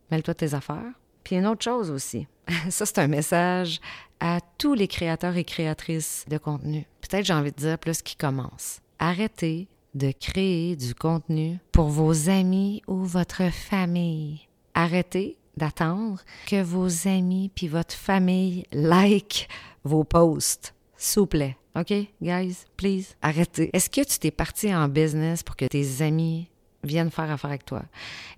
mêle-toi 0.09 0.33
de 0.33 0.39
tes 0.39 0.53
affaires, 0.53 0.93
puis 1.23 1.35
une 1.35 1.45
autre 1.47 1.63
chose 1.63 1.91
aussi, 1.91 2.27
ça 2.69 2.85
c'est 2.85 2.99
un 2.99 3.07
message 3.07 3.79
à 4.19 4.39
tous 4.57 4.73
les 4.73 4.87
créateurs 4.87 5.35
et 5.37 5.43
créatrices 5.43 6.25
de 6.29 6.37
contenu. 6.37 6.85
Peut-être 7.01 7.25
j'ai 7.25 7.33
envie 7.33 7.51
de 7.51 7.57
dire 7.57 7.79
plus 7.79 8.01
qui 8.01 8.15
commencent. 8.15 8.81
Arrêtez 8.99 9.67
de 9.93 10.11
créer 10.11 10.75
du 10.75 10.95
contenu 10.95 11.59
pour 11.71 11.87
vos 11.87 12.29
amis 12.29 12.81
ou 12.87 13.03
votre 13.03 13.51
famille. 13.51 14.47
Arrêtez 14.73 15.37
d'attendre 15.57 16.21
que 16.47 16.61
vos 16.61 17.07
amis 17.07 17.51
puis 17.53 17.67
votre 17.67 17.95
famille 17.95 18.65
like 18.71 19.49
vos 19.83 20.03
posts. 20.03 20.73
S'il 20.95 21.21
vous 21.21 21.27
plaît. 21.27 21.57
OK, 21.75 21.93
guys, 22.21 22.65
please, 22.75 23.15
arrêtez. 23.21 23.69
Est-ce 23.73 23.89
que 23.89 24.03
tu 24.03 24.19
t'es 24.19 24.31
parti 24.31 24.75
en 24.75 24.89
business 24.89 25.41
pour 25.41 25.55
que 25.55 25.65
tes 25.65 26.01
amis 26.01 26.49
viennent 26.83 27.11
faire 27.11 27.29
affaire 27.29 27.49
avec 27.49 27.65
toi? 27.65 27.83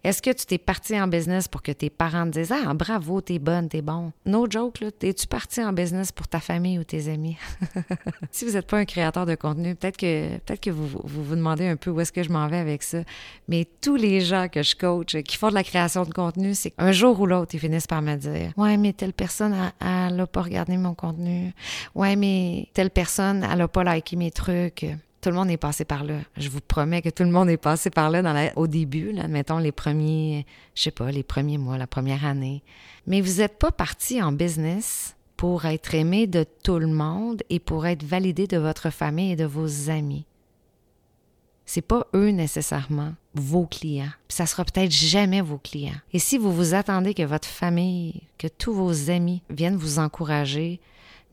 Est-ce 0.03 0.21
que 0.21 0.31
tu 0.31 0.45
t'es 0.45 0.57
parti 0.57 0.99
en 0.99 1.07
business 1.07 1.47
pour 1.47 1.61
que 1.61 1.71
tes 1.71 1.89
parents 1.89 2.25
te 2.25 2.39
disent 2.39 2.51
Ah, 2.51 2.73
bravo, 2.73 3.21
t'es 3.21 3.39
bonne, 3.39 3.69
t'es 3.69 3.81
bon? 3.81 4.11
No 4.25 4.47
joke, 4.49 4.81
là. 4.81 4.89
Es-tu 5.01 5.27
parti 5.27 5.63
en 5.63 5.73
business 5.73 6.11
pour 6.11 6.27
ta 6.27 6.39
famille 6.39 6.79
ou 6.79 6.83
tes 6.83 7.07
amis? 7.09 7.37
si 8.31 8.45
vous 8.45 8.51
n'êtes 8.51 8.67
pas 8.67 8.77
un 8.77 8.85
créateur 8.85 9.25
de 9.25 9.35
contenu, 9.35 9.75
peut-être 9.75 9.97
que, 9.97 10.37
peut-être 10.39 10.61
que 10.61 10.69
vous, 10.69 10.87
vous, 10.87 11.23
vous 11.23 11.35
demandez 11.35 11.67
un 11.67 11.75
peu 11.75 11.89
où 11.89 11.99
est-ce 11.99 12.11
que 12.11 12.23
je 12.23 12.29
m'en 12.31 12.47
vais 12.47 12.57
avec 12.57 12.83
ça. 12.83 12.99
Mais 13.47 13.67
tous 13.81 13.95
les 13.95 14.21
gens 14.21 14.47
que 14.49 14.63
je 14.63 14.75
coach 14.75 15.15
qui 15.23 15.37
font 15.37 15.49
de 15.49 15.53
la 15.53 15.63
création 15.63 16.03
de 16.03 16.13
contenu, 16.13 16.53
c'est 16.53 16.71
qu'un 16.71 16.91
jour 16.91 17.19
ou 17.19 17.25
l'autre, 17.25 17.55
ils 17.55 17.59
finissent 17.59 17.87
par 17.87 18.01
me 18.01 18.15
dire 18.15 18.51
Ouais, 18.57 18.77
mais 18.77 18.93
telle 18.93 19.13
personne, 19.13 19.55
elle 19.79 20.15
n'a 20.15 20.27
pas 20.27 20.41
regardé 20.41 20.77
mon 20.77 20.93
contenu. 20.93 21.53
Ouais, 21.95 22.15
mais 22.15 22.67
telle 22.73 22.89
personne, 22.89 23.47
elle 23.49 23.57
n'a 23.57 23.67
pas 23.67 23.83
liké 23.83 24.15
mes 24.15 24.31
trucs. 24.31 24.85
Tout 25.23 25.29
le 25.29 25.35
monde 25.37 25.51
est 25.51 25.57
passé 25.57 25.85
par 25.85 26.03
là. 26.03 26.17
Je 26.35 26.49
vous 26.49 26.59
promets 26.59 27.01
que 27.01 27.07
tout 27.07 27.23
le 27.23 27.29
monde 27.29 27.49
est 27.49 27.55
passé 27.55 27.89
par 27.89 28.09
là 28.09 28.51
au 28.57 28.67
début, 28.67 29.13
là, 29.13 29.23
admettons 29.23 29.57
les 29.57 29.71
premiers, 29.71 30.45
je 30.75 30.81
sais 30.81 30.91
pas, 30.91 31.11
les 31.11 31.23
premiers 31.23 31.57
mois, 31.57 31.77
la 31.77 31.87
première 31.87 32.25
année. 32.25 32.61
Mais 33.07 33.21
vous 33.21 33.37
n'êtes 33.37 33.57
pas 33.57 33.71
parti 33.71 34.21
en 34.21 34.33
business 34.33 35.15
pour 35.37 35.63
être 35.63 35.95
aimé 35.95 36.27
de 36.27 36.45
tout 36.63 36.77
le 36.77 36.87
monde 36.87 37.41
et 37.49 37.61
pour 37.61 37.85
être 37.87 38.03
validé 38.03 38.47
de 38.47 38.57
votre 38.57 38.89
famille 38.89 39.31
et 39.31 39.35
de 39.37 39.45
vos 39.45 39.89
amis. 39.89 40.25
C'est 41.65 41.81
pas 41.81 42.05
eux 42.13 42.31
nécessairement 42.31 43.13
vos 43.33 43.65
clients. 43.65 44.11
Puis 44.27 44.35
ça 44.35 44.45
sera 44.45 44.65
peut-être 44.65 44.91
jamais 44.91 45.39
vos 45.39 45.57
clients. 45.57 46.01
Et 46.11 46.19
si 46.19 46.37
vous 46.37 46.51
vous 46.51 46.73
attendez 46.73 47.13
que 47.13 47.23
votre 47.23 47.47
famille, 47.47 48.23
que 48.37 48.47
tous 48.49 48.73
vos 48.73 49.09
amis 49.09 49.41
viennent 49.49 49.77
vous 49.77 49.99
encourager, 49.99 50.81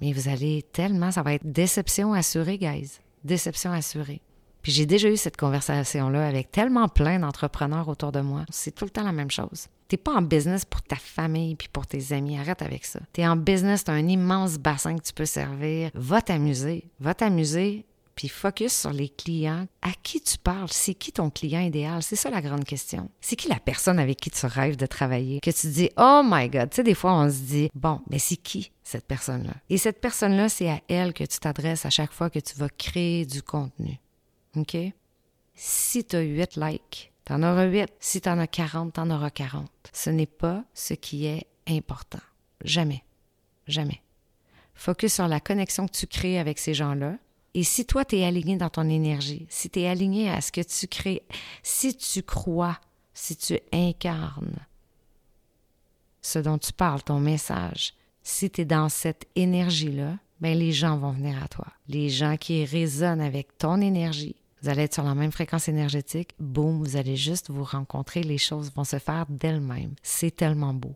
mais 0.01 0.13
vous 0.13 0.29
allez 0.29 0.65
tellement, 0.71 1.11
ça 1.11 1.23
va 1.23 1.35
être 1.35 1.51
déception 1.51 2.13
assurée, 2.13 2.57
guys 2.57 3.01
déception 3.25 3.73
assurée. 3.73 4.21
Puis 4.63 4.73
j'ai 4.73 4.87
déjà 4.87 5.09
eu 5.09 5.17
cette 5.17 5.37
conversation-là 5.37 6.27
avec 6.27 6.53
tellement 6.53 6.89
plein 6.89 7.19
d'entrepreneurs 7.19 7.89
autour 7.89 8.13
de 8.13 8.21
moi. 8.21 8.45
C'est 8.51 8.75
tout 8.75 8.85
le 8.85 8.91
temps 8.91 9.05
la 9.05 9.13
même 9.13 9.31
chose. 9.31 9.69
T'es 9.89 9.97
pas 9.97 10.13
en 10.13 10.23
business 10.23 10.65
pour 10.65 10.83
ta 10.83 10.97
famille 10.97 11.57
puis 11.57 11.69
pour 11.73 11.87
tes 11.87 12.13
amis. 12.13 12.39
Arrête 12.39 12.63
avec 12.63 12.85
ça. 12.85 13.01
T'es 13.13 13.27
en 13.27 13.37
business, 13.37 13.85
t'as 13.85 13.93
un 13.93 14.07
immense 14.07 14.59
bassin 14.59 14.97
que 14.97 15.03
tu 15.03 15.13
peux 15.13 15.25
servir. 15.25 15.91
Va 15.95 16.23
t'amuser. 16.23 16.91
Va 17.01 17.15
t'amuser 17.15 17.87
puis 18.15 18.29
focus 18.29 18.75
sur 18.75 18.93
les 18.93 19.09
clients. 19.09 19.67
À 19.81 19.93
qui 20.03 20.21
tu 20.21 20.37
parles? 20.37 20.69
C'est 20.71 20.93
qui 20.93 21.11
ton 21.11 21.31
client 21.31 21.61
idéal? 21.61 22.03
C'est 22.03 22.17
ça 22.17 22.29
la 22.29 22.43
grande 22.43 22.65
question. 22.65 23.09
C'est 23.23 23.35
qui 23.35 23.49
la 23.49 23.59
personne 23.59 23.99
avec 23.99 24.21
qui 24.21 24.31
tu 24.31 24.45
rêves 24.45 24.77
de 24.77 24.85
travailler? 24.85 25.41
Que 25.41 25.51
tu 25.51 25.69
dis, 25.69 25.89
oh 25.97 26.21
my 26.23 26.51
God. 26.51 26.69
Tu 26.69 26.77
sais, 26.77 26.83
des 26.83 26.95
fois, 26.95 27.15
on 27.15 27.31
se 27.31 27.39
dit, 27.39 27.71
bon, 27.75 28.03
mais 28.11 28.19
c'est 28.19 28.37
qui? 28.37 28.73
Cette 28.91 29.07
personne-là? 29.07 29.55
Et 29.69 29.79
cette 29.79 30.01
personne-là, 30.01 30.49
c'est 30.49 30.69
à 30.69 30.81
elle 30.89 31.13
que 31.13 31.25
tu 31.25 31.39
t'adresses 31.39 31.87
à 31.87 31.91
chaque 31.91 32.13
fois 32.13 32.31
que 32.31 32.39
tu 32.39 32.55
vas 32.57 32.69
créer 32.69 33.25
du 33.25 33.43
contenu. 33.43 33.99
OK? 34.57 34.77
Si 35.55 36.05
tu 36.05 36.17
as 36.17 36.21
8 36.21 36.57
likes, 36.57 37.13
tu 37.25 37.33
en 37.33 37.43
auras 37.43 37.67
8. 37.67 37.89
Si 38.01 38.21
tu 38.21 38.29
en 38.29 38.39
as 38.39 38.47
40, 38.47 38.95
tu 38.95 39.01
en 39.01 39.11
auras 39.11 39.31
40. 39.31 39.71
Ce 39.93 40.11
n'est 40.11 40.27
pas 40.27 40.65
ce 40.75 40.95
qui 40.95 41.27
est 41.27 41.47
important. 41.69 42.21
Jamais. 42.65 43.05
Jamais. 43.67 44.03
Focus 44.75 45.15
sur 45.15 45.29
la 45.29 45.41
connexion 45.41 45.87
que 45.87 45.93
tu 45.97 46.07
crées 46.07 46.39
avec 46.39 46.59
ces 46.59 46.75
gens-là 46.75 47.17
et 47.55 47.65
si 47.65 47.85
toi, 47.85 48.05
tu 48.05 48.17
es 48.17 48.25
aligné 48.25 48.57
dans 48.57 48.71
ton 48.71 48.89
énergie, 48.89 49.47
si 49.49 49.71
tu 49.71 49.81
es 49.81 49.89
aligné 49.89 50.31
à 50.31 50.41
ce 50.41 50.53
que 50.53 50.61
tu 50.61 50.87
crées, 50.87 51.23
si 51.63 51.97
tu 51.97 52.23
crois, 52.23 52.79
si 53.13 53.37
tu 53.37 53.59
incarnes 53.73 54.67
ce 56.23 56.39
dont 56.39 56.59
tu 56.59 56.73
parles, 56.73 57.03
ton 57.03 57.19
message, 57.19 57.95
si 58.23 58.51
tu 58.51 58.63
es 58.63 58.65
dans 58.65 58.89
cette 58.89 59.27
énergie-là, 59.37 60.19
ben 60.41 60.57
les 60.57 60.73
gens 60.73 60.97
vont 60.97 61.13
venir 61.13 61.43
à 61.43 61.49
toi. 61.49 61.67
Les 61.89 62.09
gens 62.09 62.37
qui 62.37 62.65
résonnent 62.65 63.21
avec 63.21 63.59
ton 63.59 63.81
énergie, 63.81 64.37
vous 64.63 64.69
allez 64.69 64.83
être 64.83 64.95
sur 64.95 65.05
la 65.05 65.15
même 65.15 65.33
fréquence 65.33 65.69
énergétique, 65.69 66.35
boum, 66.39 66.79
vous 66.79 66.97
allez 66.97 67.17
juste 67.17 67.51
vous 67.51 67.65
rencontrer, 67.65 68.23
les 68.23 68.39
choses 68.39 68.73
vont 68.75 68.85
se 68.85 68.99
faire 68.99 69.27
d'elles-mêmes. 69.29 69.95
C'est 70.03 70.35
tellement 70.35 70.75
beau. 70.75 70.95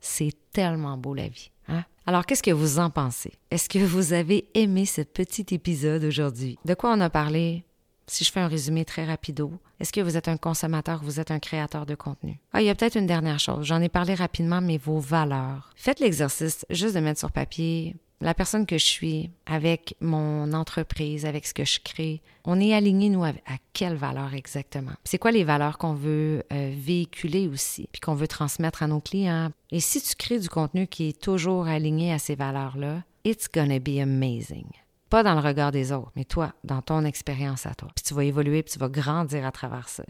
C'est 0.00 0.34
tellement 0.52 0.96
beau 0.96 1.14
la 1.14 1.28
vie. 1.28 1.50
Hein? 1.68 1.84
Alors, 2.06 2.24
qu'est-ce 2.24 2.42
que 2.42 2.50
vous 2.50 2.78
en 2.78 2.90
pensez? 2.90 3.32
Est-ce 3.50 3.68
que 3.68 3.78
vous 3.78 4.12
avez 4.12 4.48
aimé 4.54 4.86
ce 4.86 5.02
petit 5.02 5.46
épisode 5.50 6.04
aujourd'hui? 6.04 6.58
De 6.64 6.74
quoi 6.74 6.92
on 6.92 7.00
a 7.00 7.10
parlé? 7.10 7.64
Si 8.10 8.24
je 8.24 8.32
fais 8.32 8.40
un 8.40 8.48
résumé 8.48 8.84
très 8.84 9.04
rapido, 9.04 9.52
est-ce 9.78 9.92
que 9.92 10.00
vous 10.00 10.16
êtes 10.16 10.26
un 10.26 10.36
consommateur 10.36 11.00
ou 11.00 11.04
vous 11.04 11.20
êtes 11.20 11.30
un 11.30 11.38
créateur 11.38 11.86
de 11.86 11.94
contenu? 11.94 12.40
Ah, 12.52 12.60
il 12.60 12.66
y 12.66 12.68
a 12.68 12.74
peut-être 12.74 12.96
une 12.96 13.06
dernière 13.06 13.38
chose. 13.38 13.64
J'en 13.64 13.80
ai 13.80 13.88
parlé 13.88 14.14
rapidement, 14.14 14.60
mais 14.60 14.78
vos 14.78 14.98
valeurs. 14.98 15.70
Faites 15.76 16.00
l'exercice 16.00 16.66
juste 16.70 16.96
de 16.96 17.00
mettre 17.00 17.20
sur 17.20 17.30
papier 17.30 17.94
la 18.20 18.34
personne 18.34 18.66
que 18.66 18.78
je 18.78 18.84
suis, 18.84 19.30
avec 19.46 19.94
mon 20.00 20.52
entreprise, 20.54 21.24
avec 21.24 21.46
ce 21.46 21.54
que 21.54 21.64
je 21.64 21.78
crée, 21.78 22.20
on 22.44 22.60
est 22.60 22.74
aligné, 22.74 23.10
nous, 23.10 23.22
à, 23.22 23.32
quelle 23.72 23.94
valeur 23.94 24.34
exactement? 24.34 24.92
C'est 25.04 25.18
quoi 25.18 25.30
les 25.30 25.44
valeurs 25.44 25.78
qu'on 25.78 25.94
veut 25.94 26.42
euh, 26.52 26.74
véhiculer 26.76 27.46
aussi, 27.46 27.88
puis 27.92 28.00
qu'on 28.00 28.16
veut 28.16 28.28
transmettre 28.28 28.82
à 28.82 28.88
nos 28.88 29.00
clients? 29.00 29.52
Et 29.70 29.78
si 29.78 30.02
tu 30.02 30.16
crées 30.16 30.40
du 30.40 30.48
contenu 30.48 30.88
qui 30.88 31.10
est 31.10 31.20
toujours 31.22 31.68
aligné 31.68 32.12
à 32.12 32.18
ces 32.18 32.34
valeurs-là, 32.34 33.04
it's 33.24 33.48
gonna 33.48 33.78
be 33.78 34.00
amazing. 34.00 34.66
Pas 35.10 35.22
dans 35.22 35.34
le 35.34 35.40
regard 35.40 35.72
des 35.72 35.92
autres, 35.92 36.12
mais 36.16 36.24
toi, 36.24 36.52
dans 36.64 36.82
ton 36.82 37.04
expérience 37.04 37.66
à 37.66 37.74
toi. 37.74 37.90
Puis 37.94 38.04
tu 38.04 38.14
vas 38.14 38.24
évoluer, 38.24 38.62
puis 38.62 38.72
tu 38.72 38.78
vas 38.78 38.88
grandir 38.88 39.44
à 39.44 39.50
travers 39.50 39.88
ça. 39.88 40.04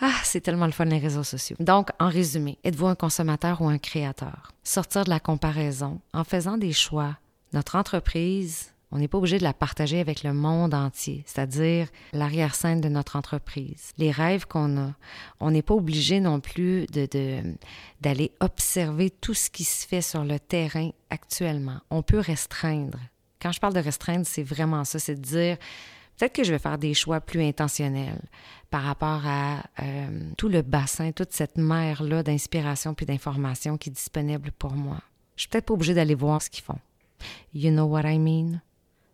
Ah, 0.00 0.12
c'est 0.22 0.42
tellement 0.42 0.66
le 0.66 0.72
fun 0.72 0.84
les 0.84 0.98
réseaux 0.98 1.24
sociaux. 1.24 1.56
Donc, 1.58 1.88
en 1.98 2.08
résumé, 2.08 2.58
êtes-vous 2.62 2.86
un 2.86 2.94
consommateur 2.94 3.62
ou 3.62 3.68
un 3.68 3.78
créateur? 3.78 4.52
Sortir 4.62 5.04
de 5.04 5.10
la 5.10 5.20
comparaison 5.20 6.00
en 6.12 6.22
faisant 6.22 6.58
des 6.58 6.72
choix 6.72 7.16
notre 7.52 7.76
entreprise, 7.76 8.74
on 8.92 8.98
n'est 8.98 9.08
pas 9.08 9.18
obligé 9.18 9.38
de 9.38 9.42
la 9.42 9.54
partager 9.54 9.98
avec 10.00 10.22
le 10.22 10.32
monde 10.32 10.74
entier, 10.74 11.24
c'est-à-dire 11.26 11.88
l'arrière-scène 12.12 12.80
de 12.80 12.88
notre 12.88 13.16
entreprise, 13.16 13.92
les 13.98 14.10
rêves 14.10 14.46
qu'on 14.46 14.76
a. 14.78 14.94
On 15.40 15.50
n'est 15.50 15.62
pas 15.62 15.74
obligé 15.74 16.20
non 16.20 16.40
plus 16.40 16.86
de, 16.86 17.08
d'aller 18.00 18.32
observer 18.40 19.10
tout 19.10 19.34
ce 19.34 19.50
qui 19.50 19.64
se 19.64 19.86
fait 19.86 20.02
sur 20.02 20.24
le 20.24 20.38
terrain 20.38 20.90
actuellement. 21.10 21.80
On 21.90 22.02
peut 22.02 22.20
restreindre. 22.20 22.98
Quand 23.46 23.52
je 23.52 23.60
parle 23.60 23.74
de 23.74 23.80
restreindre, 23.80 24.26
c'est 24.26 24.42
vraiment 24.42 24.84
ça, 24.84 24.98
c'est 24.98 25.14
de 25.14 25.20
dire 25.20 25.56
peut-être 26.18 26.32
que 26.32 26.42
je 26.42 26.50
vais 26.50 26.58
faire 26.58 26.78
des 26.78 26.94
choix 26.94 27.20
plus 27.20 27.40
intentionnels 27.44 28.20
par 28.70 28.82
rapport 28.82 29.22
à 29.24 29.62
euh, 29.84 30.32
tout 30.36 30.48
le 30.48 30.62
bassin, 30.62 31.12
toute 31.12 31.32
cette 31.32 31.56
mer-là 31.56 32.24
d'inspiration 32.24 32.92
puis 32.94 33.06
d'information 33.06 33.78
qui 33.78 33.90
est 33.90 33.92
disponible 33.92 34.50
pour 34.50 34.72
moi. 34.72 34.98
Je 35.36 35.42
suis 35.42 35.48
peut-être 35.48 35.66
pas 35.66 35.74
obligée 35.74 35.94
d'aller 35.94 36.16
voir 36.16 36.42
ce 36.42 36.50
qu'ils 36.50 36.64
font. 36.64 36.80
You 37.54 37.70
know 37.70 37.84
what 37.84 38.10
I 38.10 38.18
mean? 38.18 38.60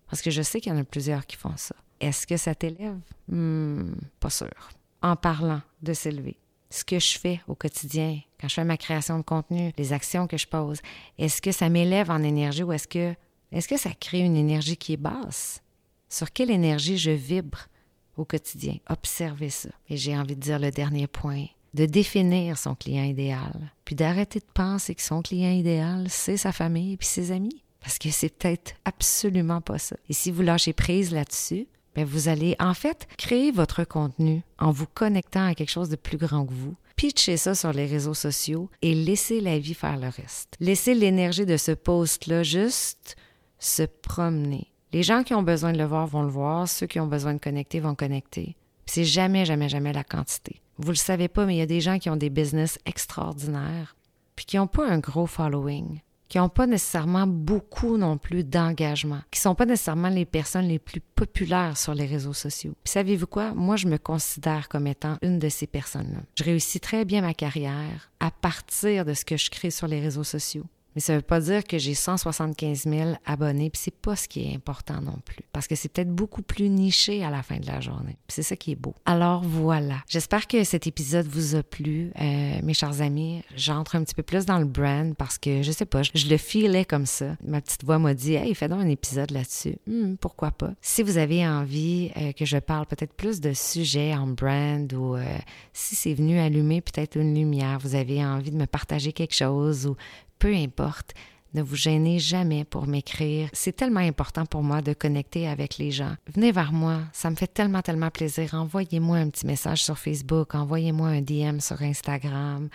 Parce 0.08 0.22
que 0.22 0.30
je 0.30 0.40
sais 0.40 0.62
qu'il 0.62 0.72
y 0.72 0.74
en 0.74 0.78
a 0.78 0.84
plusieurs 0.84 1.26
qui 1.26 1.36
font 1.36 1.58
ça. 1.58 1.76
Est-ce 2.00 2.26
que 2.26 2.38
ça 2.38 2.54
t'élève? 2.54 2.96
Hmm, 3.28 3.92
pas 4.18 4.30
sûr. 4.30 4.70
En 5.02 5.14
parlant 5.14 5.60
de 5.82 5.92
s'élever, 5.92 6.38
ce 6.70 6.84
que 6.84 6.98
je 6.98 7.18
fais 7.18 7.42
au 7.48 7.54
quotidien, 7.54 8.18
quand 8.40 8.48
je 8.48 8.54
fais 8.54 8.64
ma 8.64 8.78
création 8.78 9.18
de 9.18 9.24
contenu, 9.24 9.74
les 9.76 9.92
actions 9.92 10.26
que 10.26 10.38
je 10.38 10.46
pose, 10.46 10.80
est-ce 11.18 11.42
que 11.42 11.52
ça 11.52 11.68
m'élève 11.68 12.10
en 12.10 12.22
énergie 12.22 12.62
ou 12.62 12.72
est-ce 12.72 12.88
que, 12.88 13.14
est-ce 13.52 13.68
que 13.68 13.76
ça 13.76 13.90
crée 13.98 14.20
une 14.20 14.36
énergie 14.36 14.76
qui 14.76 14.94
est 14.94 14.98
basse? 14.98 15.62
Sur 16.08 16.32
quelle 16.32 16.50
énergie 16.50 16.98
je 16.98 17.10
vibre 17.10 17.68
au 18.16 18.24
quotidien? 18.24 18.76
Observez 18.88 19.50
ça. 19.50 19.68
Et 19.88 19.96
j'ai 19.96 20.16
envie 20.16 20.36
de 20.36 20.40
dire 20.40 20.58
le 20.58 20.70
dernier 20.70 21.06
point, 21.06 21.46
de 21.74 21.86
définir 21.86 22.58
son 22.58 22.74
client 22.74 23.04
idéal, 23.04 23.72
puis 23.84 23.94
d'arrêter 23.94 24.38
de 24.38 24.52
penser 24.52 24.94
que 24.94 25.02
son 25.02 25.22
client 25.22 25.52
idéal, 25.52 26.06
c'est 26.08 26.36
sa 26.36 26.52
famille 26.52 26.94
et 26.94 26.96
puis 26.96 27.08
ses 27.08 27.30
amis. 27.30 27.62
Parce 27.80 27.98
que 27.98 28.10
c'est 28.10 28.28
peut-être 28.28 28.74
absolument 28.84 29.60
pas 29.60 29.78
ça. 29.78 29.96
Et 30.08 30.12
si 30.12 30.30
vous 30.30 30.42
lâchez 30.42 30.72
prise 30.72 31.12
là-dessus, 31.12 31.66
bien, 31.94 32.04
vous 32.04 32.28
allez 32.28 32.56
en 32.60 32.74
fait 32.74 33.08
créer 33.18 33.50
votre 33.50 33.84
contenu 33.84 34.42
en 34.58 34.70
vous 34.70 34.86
connectant 34.86 35.46
à 35.46 35.54
quelque 35.54 35.70
chose 35.70 35.88
de 35.88 35.96
plus 35.96 36.16
grand 36.16 36.46
que 36.46 36.52
vous. 36.52 36.76
Pitchez 36.96 37.36
ça 37.36 37.54
sur 37.54 37.72
les 37.72 37.86
réseaux 37.86 38.14
sociaux 38.14 38.70
et 38.82 38.94
laissez 38.94 39.40
la 39.40 39.58
vie 39.58 39.74
faire 39.74 39.98
le 39.98 40.08
reste. 40.08 40.54
Laissez 40.60 40.94
l'énergie 40.94 41.46
de 41.46 41.56
ce 41.56 41.72
post-là 41.72 42.44
juste 42.44 43.16
se 43.62 43.82
promener. 43.82 44.72
Les 44.92 45.02
gens 45.02 45.22
qui 45.22 45.34
ont 45.34 45.42
besoin 45.42 45.72
de 45.72 45.78
le 45.78 45.84
voir 45.84 46.06
vont 46.06 46.22
le 46.22 46.28
voir, 46.28 46.68
ceux 46.68 46.86
qui 46.86 47.00
ont 47.00 47.06
besoin 47.06 47.34
de 47.34 47.38
connecter 47.38 47.80
vont 47.80 47.94
connecter. 47.94 48.56
C'est 48.86 49.04
jamais, 49.04 49.44
jamais, 49.44 49.68
jamais 49.68 49.92
la 49.92 50.04
quantité. 50.04 50.60
Vous 50.78 50.90
le 50.90 50.96
savez 50.96 51.28
pas, 51.28 51.46
mais 51.46 51.54
il 51.54 51.58
y 51.58 51.62
a 51.62 51.66
des 51.66 51.80
gens 51.80 51.98
qui 51.98 52.10
ont 52.10 52.16
des 52.16 52.30
business 52.30 52.78
extraordinaires, 52.84 53.96
puis 54.36 54.44
qui 54.44 54.56
n'ont 54.56 54.66
pas 54.66 54.86
un 54.88 54.98
gros 54.98 55.26
following 55.26 56.00
qui 56.32 56.38
n'ont 56.38 56.48
pas 56.48 56.66
nécessairement 56.66 57.26
beaucoup 57.26 57.98
non 57.98 58.16
plus 58.16 58.42
d'engagement, 58.42 59.20
qui 59.30 59.38
sont 59.38 59.54
pas 59.54 59.66
nécessairement 59.66 60.08
les 60.08 60.24
personnes 60.24 60.66
les 60.66 60.78
plus 60.78 61.02
populaires 61.02 61.76
sur 61.76 61.92
les 61.92 62.06
réseaux 62.06 62.32
sociaux. 62.32 62.72
Puis 62.82 62.92
savez-vous 62.92 63.26
quoi? 63.26 63.52
Moi, 63.52 63.76
je 63.76 63.86
me 63.86 63.98
considère 63.98 64.70
comme 64.70 64.86
étant 64.86 65.18
une 65.20 65.38
de 65.38 65.50
ces 65.50 65.66
personnes-là. 65.66 66.20
Je 66.38 66.44
réussis 66.44 66.80
très 66.80 67.04
bien 67.04 67.20
ma 67.20 67.34
carrière 67.34 68.10
à 68.18 68.30
partir 68.30 69.04
de 69.04 69.12
ce 69.12 69.26
que 69.26 69.36
je 69.36 69.50
crée 69.50 69.70
sur 69.70 69.86
les 69.86 70.00
réseaux 70.00 70.24
sociaux. 70.24 70.64
Mais 70.94 71.00
ça 71.00 71.14
veut 71.14 71.22
pas 71.22 71.40
dire 71.40 71.64
que 71.64 71.78
j'ai 71.78 71.94
175 71.94 72.84
000 72.84 73.10
abonnés, 73.24 73.70
puis 73.70 73.80
c'est 73.82 73.94
pas 73.94 74.16
ce 74.16 74.28
qui 74.28 74.44
est 74.44 74.54
important 74.54 75.00
non 75.00 75.18
plus. 75.24 75.44
Parce 75.52 75.66
que 75.66 75.74
c'est 75.74 75.88
peut-être 75.88 76.12
beaucoup 76.12 76.42
plus 76.42 76.68
niché 76.68 77.24
à 77.24 77.30
la 77.30 77.42
fin 77.42 77.58
de 77.58 77.66
la 77.66 77.80
journée. 77.80 78.16
c'est 78.28 78.42
ça 78.42 78.56
qui 78.56 78.72
est 78.72 78.76
beau. 78.76 78.94
Alors 79.04 79.42
voilà. 79.42 80.02
J'espère 80.08 80.46
que 80.46 80.64
cet 80.64 80.86
épisode 80.86 81.26
vous 81.26 81.54
a 81.54 81.62
plu, 81.62 82.12
euh, 82.20 82.60
mes 82.62 82.74
chers 82.74 83.00
amis. 83.00 83.42
J'entre 83.56 83.96
un 83.96 84.04
petit 84.04 84.14
peu 84.14 84.22
plus 84.22 84.46
dans 84.46 84.58
le 84.58 84.64
brand 84.64 85.14
parce 85.16 85.38
que, 85.38 85.62
je 85.62 85.72
sais 85.72 85.86
pas, 85.86 86.02
je, 86.02 86.28
le 86.28 86.36
filais 86.36 86.84
comme 86.84 87.06
ça. 87.06 87.36
Ma 87.44 87.60
petite 87.60 87.84
voix 87.84 87.98
m'a 87.98 88.14
dit, 88.14 88.34
hey, 88.34 88.54
fais 88.54 88.68
donc 88.68 88.80
un 88.80 88.88
épisode 88.88 89.30
là-dessus. 89.30 89.76
Hmm, 89.86 90.14
pourquoi 90.16 90.50
pas? 90.50 90.72
Si 90.80 91.02
vous 91.02 91.18
avez 91.18 91.46
envie 91.46 92.10
euh, 92.16 92.32
que 92.32 92.44
je 92.44 92.58
parle 92.58 92.86
peut-être 92.86 93.14
plus 93.14 93.40
de 93.40 93.52
sujets 93.52 94.14
en 94.14 94.26
brand 94.26 94.92
ou 94.92 95.16
euh, 95.16 95.24
si 95.72 95.94
c'est 95.96 96.14
venu 96.14 96.38
allumer 96.38 96.80
peut-être 96.80 97.16
une 97.16 97.34
lumière, 97.34 97.78
vous 97.78 97.94
avez 97.94 98.24
envie 98.24 98.50
de 98.50 98.56
me 98.56 98.66
partager 98.66 99.12
quelque 99.12 99.34
chose 99.34 99.86
ou 99.86 99.96
peu 100.38 100.54
importe, 100.54 101.14
ne 101.54 101.62
vous 101.62 101.76
gênez 101.76 102.18
jamais 102.18 102.64
pour 102.64 102.86
m'écrire. 102.86 103.50
C'est 103.52 103.76
tellement 103.76 104.00
important 104.00 104.46
pour 104.46 104.62
moi 104.62 104.80
de 104.80 104.94
connecter 104.94 105.46
avec 105.46 105.76
les 105.76 105.90
gens. 105.90 106.14
Venez 106.34 106.50
vers 106.50 106.72
moi, 106.72 107.00
ça 107.12 107.28
me 107.28 107.36
fait 107.36 107.52
tellement, 107.52 107.82
tellement 107.82 108.10
plaisir. 108.10 108.54
Envoyez-moi 108.54 109.18
un 109.18 109.28
petit 109.28 109.46
message 109.46 109.84
sur 109.84 109.98
Facebook, 109.98 110.54
envoyez-moi 110.54 111.08
un 111.08 111.20
DM 111.20 111.60
sur 111.60 111.82
Instagram. 111.82 112.68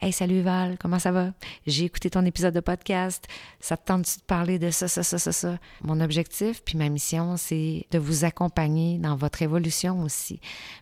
Hey, 0.00 0.12
salut 0.12 0.42
Val, 0.42 0.76
comment 0.78 1.00
ça 1.00 1.10
va? 1.10 1.32
J'ai 1.66 1.86
écouté 1.86 2.08
ton 2.08 2.24
épisode 2.24 2.54
de 2.54 2.60
podcast. 2.60 3.26
Ça 3.58 3.76
te 3.76 3.84
tente 3.84 4.02
de 4.04 4.22
parler 4.28 4.60
de 4.60 4.70
ça, 4.70 4.86
ça, 4.86 5.02
ça, 5.02 5.18
ça, 5.18 5.32
ça? 5.32 5.58
Mon 5.82 6.00
objectif, 6.00 6.62
puis 6.64 6.78
ma 6.78 6.88
mission, 6.88 7.36
c'est 7.36 7.84
de 7.90 7.98
vous 7.98 8.24
accompagner 8.24 8.98
dans 8.98 9.16
votre 9.16 9.42
évolution 9.42 10.04
aussi. 10.04 10.38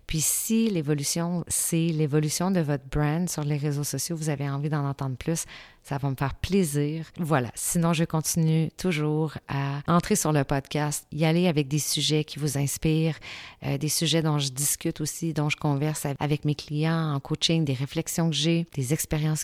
Puis 0.07 0.20
si 0.20 0.68
l'évolution, 0.68 1.44
c'est 1.48 1.87
l'évolution 1.87 2.50
de 2.50 2.61
votre 2.61 2.85
brand 2.90 3.26
sur 3.26 3.42
les 3.42 3.57
réseaux 3.57 3.85
sociaux, 3.85 4.16
vous 4.16 4.29
avez 4.29 4.50
envie 4.50 4.68
d'en 4.68 4.87
entendre 4.87 5.16
plus, 5.16 5.46
ça 5.83 5.98
va 5.98 6.11
me 6.11 6.16
faire 6.16 6.35
plaisir. 6.35 7.07
Voilà. 7.16 7.50
Sinon, 7.55 7.92
je 7.92 8.02
continue 8.05 8.70
toujours 8.72 9.35
à 9.46 9.83
entrer 9.87 10.16
sur 10.16 10.33
le 10.33 10.42
podcast, 10.42 11.07
y 11.12 11.24
aller 11.24 11.46
avec 11.46 11.68
des 11.68 11.79
sujets 11.79 12.24
qui 12.24 12.40
vous 12.40 12.59
inspirent, 12.59 13.18
euh, 13.64 13.79
des 13.79 13.88
sujets 13.88 14.20
dont 14.20 14.38
je 14.38 14.48
discute 14.50 15.00
aussi, 15.00 15.33
dont 15.33 15.48
je 15.48 15.57
converse 15.57 16.05
avec 16.18 16.44
mes 16.44 16.57
clients 16.57 17.14
en 17.14 17.20
coaching, 17.20 17.64
des 17.64 17.72
réflexions 17.72 18.29
que 18.29 18.35
j'ai, 18.35 18.66
des 18.74 18.92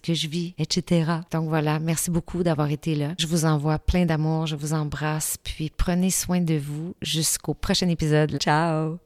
que 0.02 0.14
je 0.14 0.28
vis, 0.28 0.54
etc. 0.58 1.10
Donc 1.30 1.48
voilà. 1.48 1.78
Merci 1.78 2.10
beaucoup 2.10 2.42
d'avoir 2.42 2.70
été 2.70 2.94
là. 2.94 3.14
Je 3.18 3.26
vous 3.26 3.44
envoie 3.44 3.78
plein 3.78 4.04
d'amour. 4.04 4.46
Je 4.46 4.56
vous 4.56 4.72
embrasse. 4.72 5.36
Puis 5.42 5.70
prenez 5.76 6.10
soin 6.10 6.40
de 6.40 6.54
vous 6.54 6.94
jusqu'au 7.02 7.54
prochain 7.54 7.88
épisode. 7.88 8.38
Ciao! 8.38 8.98